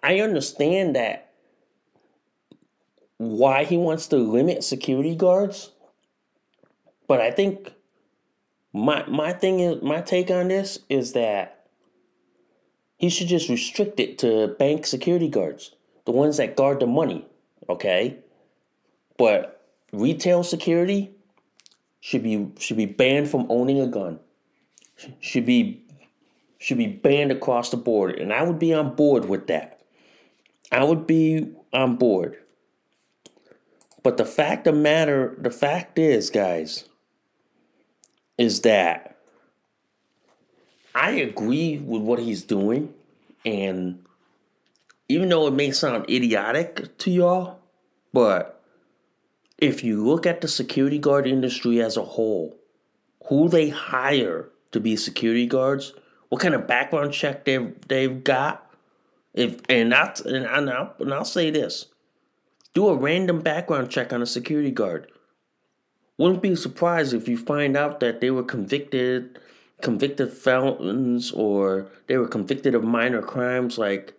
[0.03, 1.31] I understand that
[3.17, 5.71] why he wants to limit security guards,
[7.07, 7.73] but I think
[8.73, 11.67] my my thing is my take on this is that
[12.97, 15.75] he should just restrict it to bank security guards,
[16.05, 17.25] the ones that guard the money,
[17.69, 18.17] okay?
[19.17, 21.11] But retail security
[21.99, 24.19] should be should be banned from owning a gun.
[25.19, 25.83] Should be
[26.57, 29.81] should be banned across the board, and I would be on board with that.
[30.71, 32.37] I would be on board.
[34.03, 36.85] But the fact of matter, the fact is, guys,
[38.37, 39.17] is that
[40.93, 42.93] I agree with what he's doing,
[43.45, 44.03] and
[45.09, 47.59] even though it may sound idiotic to y'all,
[48.13, 48.54] but
[49.57, 52.57] if you look at the security guard industry as a whole,
[53.27, 55.93] who they hire to be security guards,
[56.29, 58.69] what kind of background check they've they've got,
[59.33, 61.87] if and that's and, and, I'll, and I'll say this,
[62.73, 65.11] do a random background check on a security guard.
[66.17, 69.39] Wouldn't be surprised if you find out that they were convicted
[69.81, 74.13] convicted felons or they were convicted of minor crimes like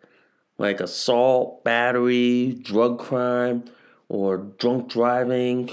[0.59, 3.65] like assault, battery, drug crime,
[4.09, 5.71] or drunk driving.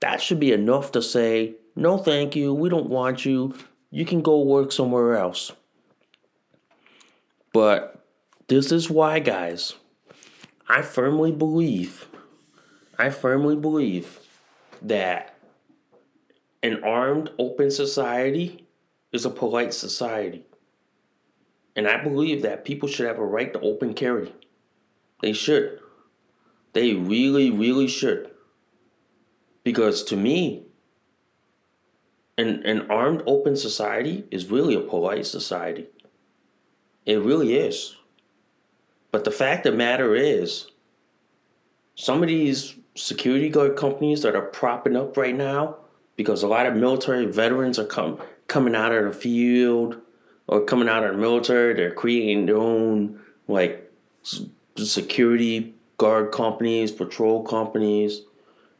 [0.00, 3.54] That should be enough to say, no, thank you, we don't want you,
[3.90, 5.52] you can go work somewhere else.
[7.52, 8.04] But
[8.48, 9.74] this is why, guys,
[10.68, 12.06] I firmly believe,
[12.98, 14.20] I firmly believe
[14.82, 15.36] that
[16.62, 18.66] an armed, open society
[19.12, 20.44] is a polite society.
[21.74, 24.32] And I believe that people should have a right to open carry.
[25.22, 25.80] They should.
[26.72, 28.30] They really, really should.
[29.64, 30.64] Because to me,
[32.38, 35.88] an, an armed, open society is really a polite society.
[37.04, 37.96] It really is.
[39.10, 40.68] But the fact of the matter is,
[41.94, 45.76] some of these security guard companies that are propping up right now,
[46.16, 50.00] because a lot of military veterans are come, coming out of the field
[50.46, 53.92] or coming out of the military, they're creating their own like
[54.76, 58.22] security guard companies, patrol companies,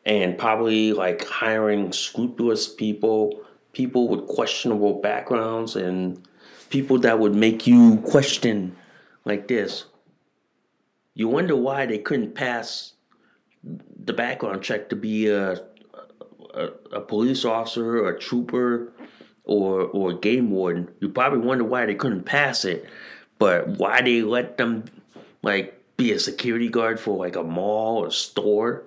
[0.07, 3.39] and probably like hiring scrupulous people,
[3.75, 6.27] people with questionable backgrounds, and
[6.71, 8.75] people that would make you question
[9.27, 9.85] like this.
[11.13, 12.95] You wonder why they couldn't pass
[13.63, 15.63] the background check to be a,
[16.55, 18.95] a, a police officer, a trooper,
[19.45, 20.89] or or game warden.
[21.01, 22.87] You probably wonder why they couldn't pass it,
[23.39, 24.87] but why they let them
[25.43, 28.85] like be a security guard for like a mall or store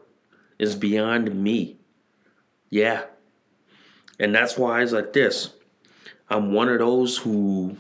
[0.58, 1.78] is beyond me.
[2.72, 3.04] Yeah.
[4.20, 5.52] And that's why it's like this.
[6.28, 7.78] I'm one of those who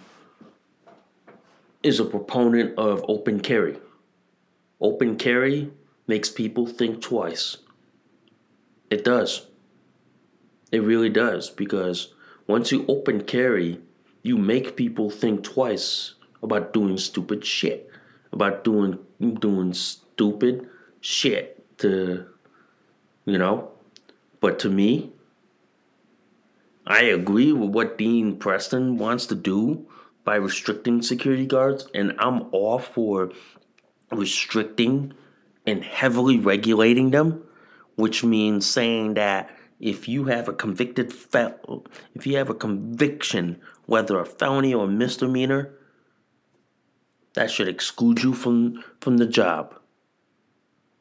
[1.81, 3.79] is a proponent of open carry.
[4.79, 5.71] Open carry
[6.05, 7.57] makes people think twice.
[8.91, 9.47] It does.
[10.71, 12.13] It really does because
[12.45, 13.81] once you open carry,
[14.21, 16.13] you make people think twice
[16.43, 17.89] about doing stupid shit,
[18.33, 18.99] about doing
[19.39, 20.67] doing stupid
[20.99, 22.25] shit to
[23.25, 23.71] you know.
[24.41, 25.13] But to me,
[26.85, 29.87] I agree with what Dean Preston wants to do
[30.25, 33.31] by restricting security guards, and I'm all for
[34.11, 35.13] restricting
[35.65, 37.43] and heavily regulating them,
[37.95, 43.61] which means saying that if you have a convicted fel- if you have a conviction,
[43.85, 45.73] whether a felony or a misdemeanor,
[47.33, 49.75] that should exclude you from from the job.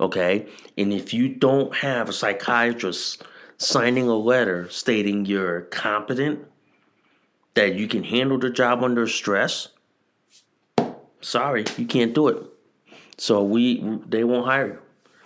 [0.00, 0.46] Okay?
[0.76, 3.22] And if you don't have a psychiatrist
[3.58, 6.40] signing a letter stating you're competent,
[7.54, 9.68] that you can handle the job under stress,
[11.20, 12.42] sorry, you can't do it.
[13.18, 14.78] So we they won't hire you.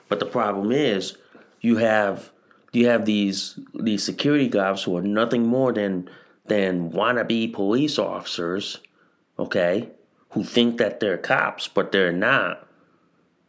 [0.08, 1.16] But the problem is
[1.60, 2.30] you have
[2.72, 6.10] you have these these security guards who are nothing more than
[6.46, 8.78] than wannabe police officers,
[9.38, 9.90] okay,
[10.36, 12.68] who think that they're cops, but they're not.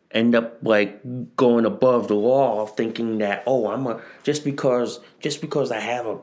[0.09, 1.01] End up like
[1.35, 6.05] going above the law, thinking that oh, I'm a just because just because I have
[6.05, 6.19] a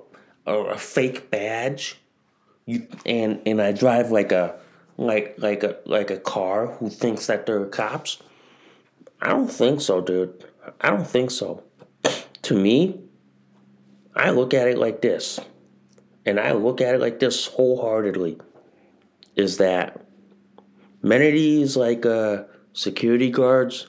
[0.47, 2.01] a, a fake badge,
[2.65, 4.59] you and and I drive like a
[4.97, 8.23] like like a like a car who thinks that they're cops.
[9.21, 10.47] I don't think so, dude.
[10.81, 11.63] I don't think so.
[12.41, 13.01] To me,
[14.17, 15.41] I look at it like this,
[16.25, 18.39] and I look at it like this wholeheartedly.
[19.37, 20.04] Is that
[21.05, 23.87] many of these like uh, security guards,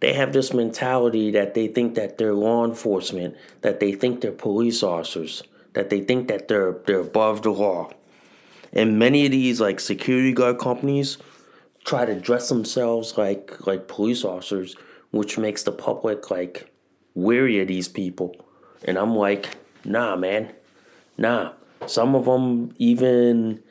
[0.00, 4.32] they have this mentality that they think that they're law enforcement, that they think they're
[4.32, 5.42] police officers,
[5.72, 7.90] that they think that they're they're above the law.
[8.72, 11.18] And many of these like security guard companies
[11.84, 14.76] try to dress themselves like like police officers,
[15.10, 16.70] which makes the public like
[17.14, 18.36] weary of these people.
[18.84, 19.48] And I'm like,
[19.84, 20.52] nah, man,
[21.16, 21.52] nah.
[21.86, 23.62] Some of them even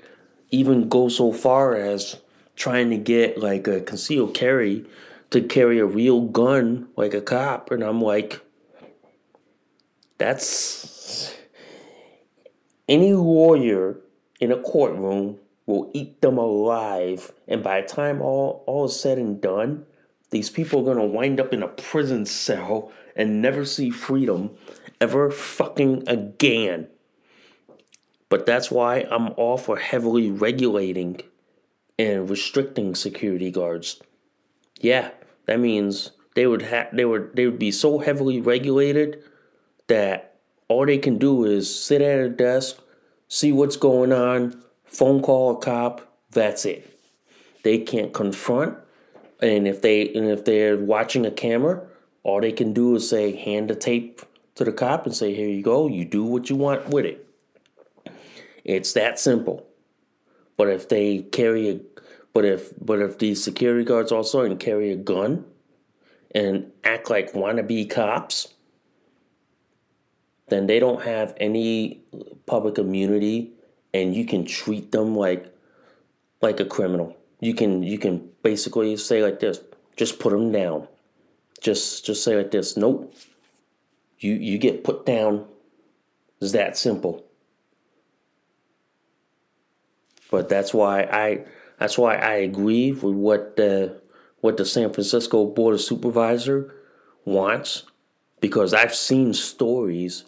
[0.50, 2.18] even go so far as
[2.62, 4.86] trying to get like a concealed carry
[5.32, 8.40] to carry a real gun like a cop, and I'm like,
[10.20, 11.36] that's
[12.88, 14.00] any lawyer
[14.40, 17.32] in a courtroom will eat them alive.
[17.48, 19.86] And by the time all, all is said and done,
[20.30, 24.52] these people are going to wind up in a prison cell and never see freedom
[25.00, 26.90] ever fucking again.
[28.30, 31.22] But that's why I'm all for heavily regulating
[32.02, 34.02] and restricting security guards.
[34.80, 35.12] Yeah,
[35.46, 39.24] that means they would have they would they would be so heavily regulated
[39.88, 40.36] that
[40.68, 42.78] all they can do is sit at a desk,
[43.28, 47.00] see what's going on, phone call a cop, that's it.
[47.64, 48.78] They can't confront
[49.42, 51.84] and if they and if they're watching a camera,
[52.24, 54.22] all they can do is say hand the tape
[54.56, 55.88] to the cop and say, "Here you go.
[55.88, 57.28] You do what you want with it."
[58.64, 59.66] It's that simple.
[60.58, 61.80] But if they carry a
[62.34, 65.46] but if but if these security guards also and carry a gun
[66.34, 68.54] and act like wannabe cops,
[70.50, 72.02] then they don't have any
[72.46, 73.52] public immunity
[73.94, 75.54] and you can treat them like
[76.42, 77.16] like a criminal.
[77.40, 79.60] You can you can basically say like this,
[79.98, 80.88] just put them down.
[81.60, 83.14] Just just say like this, nope.
[84.20, 85.48] You you get put down.
[86.40, 87.26] It's that simple.
[90.32, 91.46] But that's why I
[91.82, 94.00] that's why I agree with what the
[94.42, 96.76] what the San Francisco Board of Supervisor
[97.26, 97.86] wants
[98.40, 100.26] because I've seen stories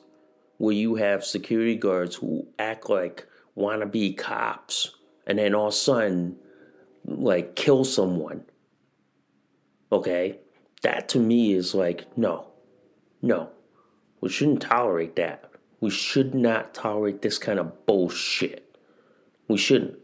[0.58, 4.96] where you have security guards who act like wannabe cops
[5.28, 6.38] and then all of a sudden
[7.06, 8.46] like kill someone.
[9.92, 10.40] Okay?
[10.82, 12.48] That to me is like, no,
[13.22, 13.52] no.
[14.22, 15.52] We shouldn't tolerate that.
[15.82, 18.76] We should not tolerate this kind of bullshit.
[19.48, 20.00] We shouldn't.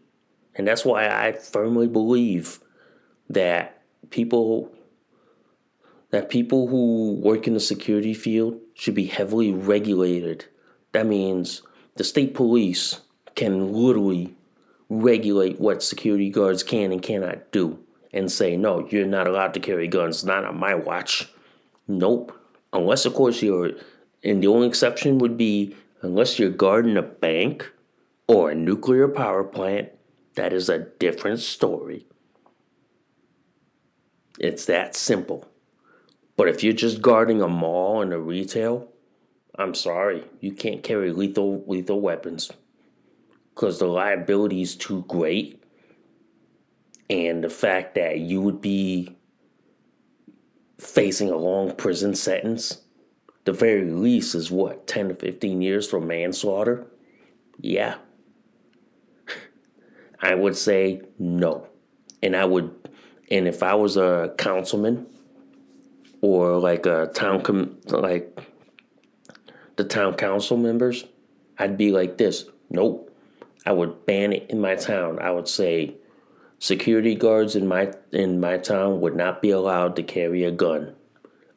[0.59, 2.59] And that's why I firmly believe
[3.29, 4.69] that people
[6.09, 10.47] that people who work in the security field should be heavily regulated.
[10.91, 11.61] That means
[11.95, 12.99] the state police
[13.35, 14.35] can literally
[14.89, 17.79] regulate what security guards can and cannot do
[18.11, 21.29] and say, no, you're not allowed to carry guns, not on my watch.
[21.87, 22.37] Nope.
[22.73, 23.71] Unless, of course, you're,
[24.25, 27.71] and the only exception would be unless you're guarding a bank
[28.27, 29.91] or a nuclear power plant
[30.39, 32.07] that is a different story.
[34.39, 35.45] It's that simple.
[36.37, 38.87] But if you're just guarding a mall and a retail,
[39.55, 42.49] I'm sorry, you can't carry lethal lethal weapons
[43.53, 45.61] because the liability is too great,
[47.09, 49.17] and the fact that you would be
[50.77, 52.83] facing a long prison sentence,
[53.43, 56.87] the very least is what 10 to 15 years for manslaughter.
[57.59, 57.95] Yeah,
[60.21, 61.67] I would say no.
[62.21, 62.71] And I would,
[63.31, 65.07] and if I was a councilman
[66.21, 68.39] or like a town, com, like
[69.77, 71.05] the town council members,
[71.57, 73.05] I'd be like this nope.
[73.65, 75.19] I would ban it in my town.
[75.19, 75.95] I would say
[76.59, 80.95] security guards in my in my town would not be allowed to carry a gun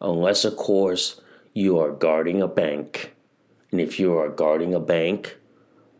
[0.01, 1.21] unless of course
[1.55, 3.15] you are guarding a bank.
[3.71, 5.39] And if you are guarding a bank,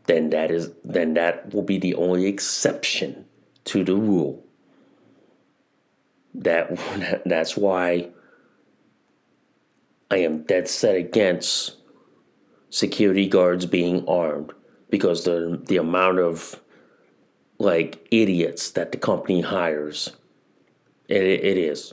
[0.07, 3.25] then that is then that will be the only exception
[3.65, 4.45] to the rule.
[6.35, 8.11] That that's why
[10.11, 11.77] I am dead set against
[12.71, 14.53] security guards being armed
[14.91, 16.61] because the the amount of
[17.59, 20.17] like idiots that the company hires
[21.09, 21.93] it, it is.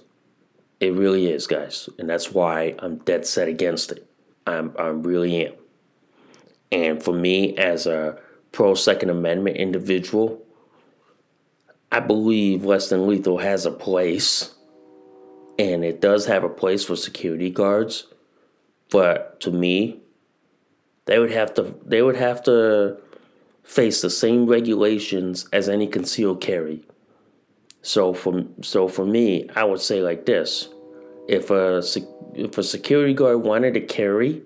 [0.79, 4.07] It really is guys and that's why i'm dead set against it.
[4.47, 5.53] I'm i really am
[6.71, 8.19] and for me, as a
[8.51, 10.41] pro Second Amendment individual,
[11.91, 14.53] I believe less than lethal has a place.
[15.57, 18.05] And it does have a place for security guards.
[18.91, 19.99] But to me,
[21.05, 22.97] they would have to they would have to
[23.63, 26.85] face the same regulations as any concealed carry.
[27.81, 30.69] So for so for me, I would say like this:
[31.27, 31.81] if a
[32.35, 34.43] if a security guard wanted to carry,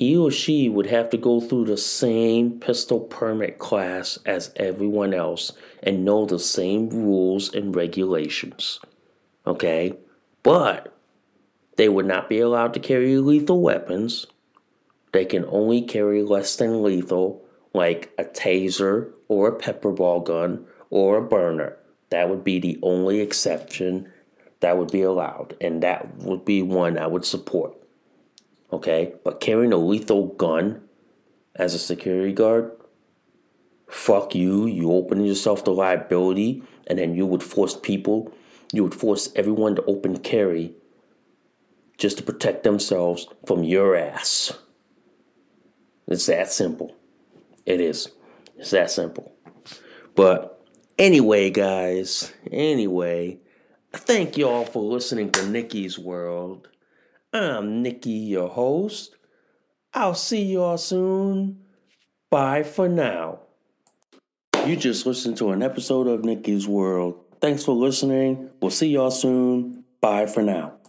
[0.00, 5.12] he or she would have to go through the same pistol permit class as everyone
[5.12, 8.80] else and know the same rules and regulations.
[9.46, 9.92] Okay?
[10.42, 10.96] But
[11.76, 14.26] they would not be allowed to carry lethal weapons.
[15.12, 17.44] They can only carry less than lethal,
[17.74, 21.76] like a taser or a pepper ball gun or a burner.
[22.08, 24.10] That would be the only exception
[24.60, 27.76] that would be allowed, and that would be one I would support.
[28.72, 30.82] Okay, but carrying a lethal gun
[31.56, 32.70] as a security guard,
[33.88, 34.66] fuck you.
[34.66, 38.32] You open yourself to liability, and then you would force people,
[38.72, 40.74] you would force everyone to open carry
[41.98, 44.52] just to protect themselves from your ass.
[46.06, 46.96] It's that simple.
[47.66, 48.08] It is.
[48.56, 49.32] It's that simple.
[50.14, 50.64] But
[50.98, 53.38] anyway, guys, anyway,
[53.92, 56.68] thank you all for listening to Nikki's World.
[57.32, 59.14] I'm Nikki, your host.
[59.94, 61.60] I'll see y'all soon.
[62.28, 63.40] Bye for now.
[64.66, 67.24] You just listened to an episode of Nikki's World.
[67.40, 68.50] Thanks for listening.
[68.60, 69.84] We'll see y'all soon.
[70.00, 70.79] Bye for now.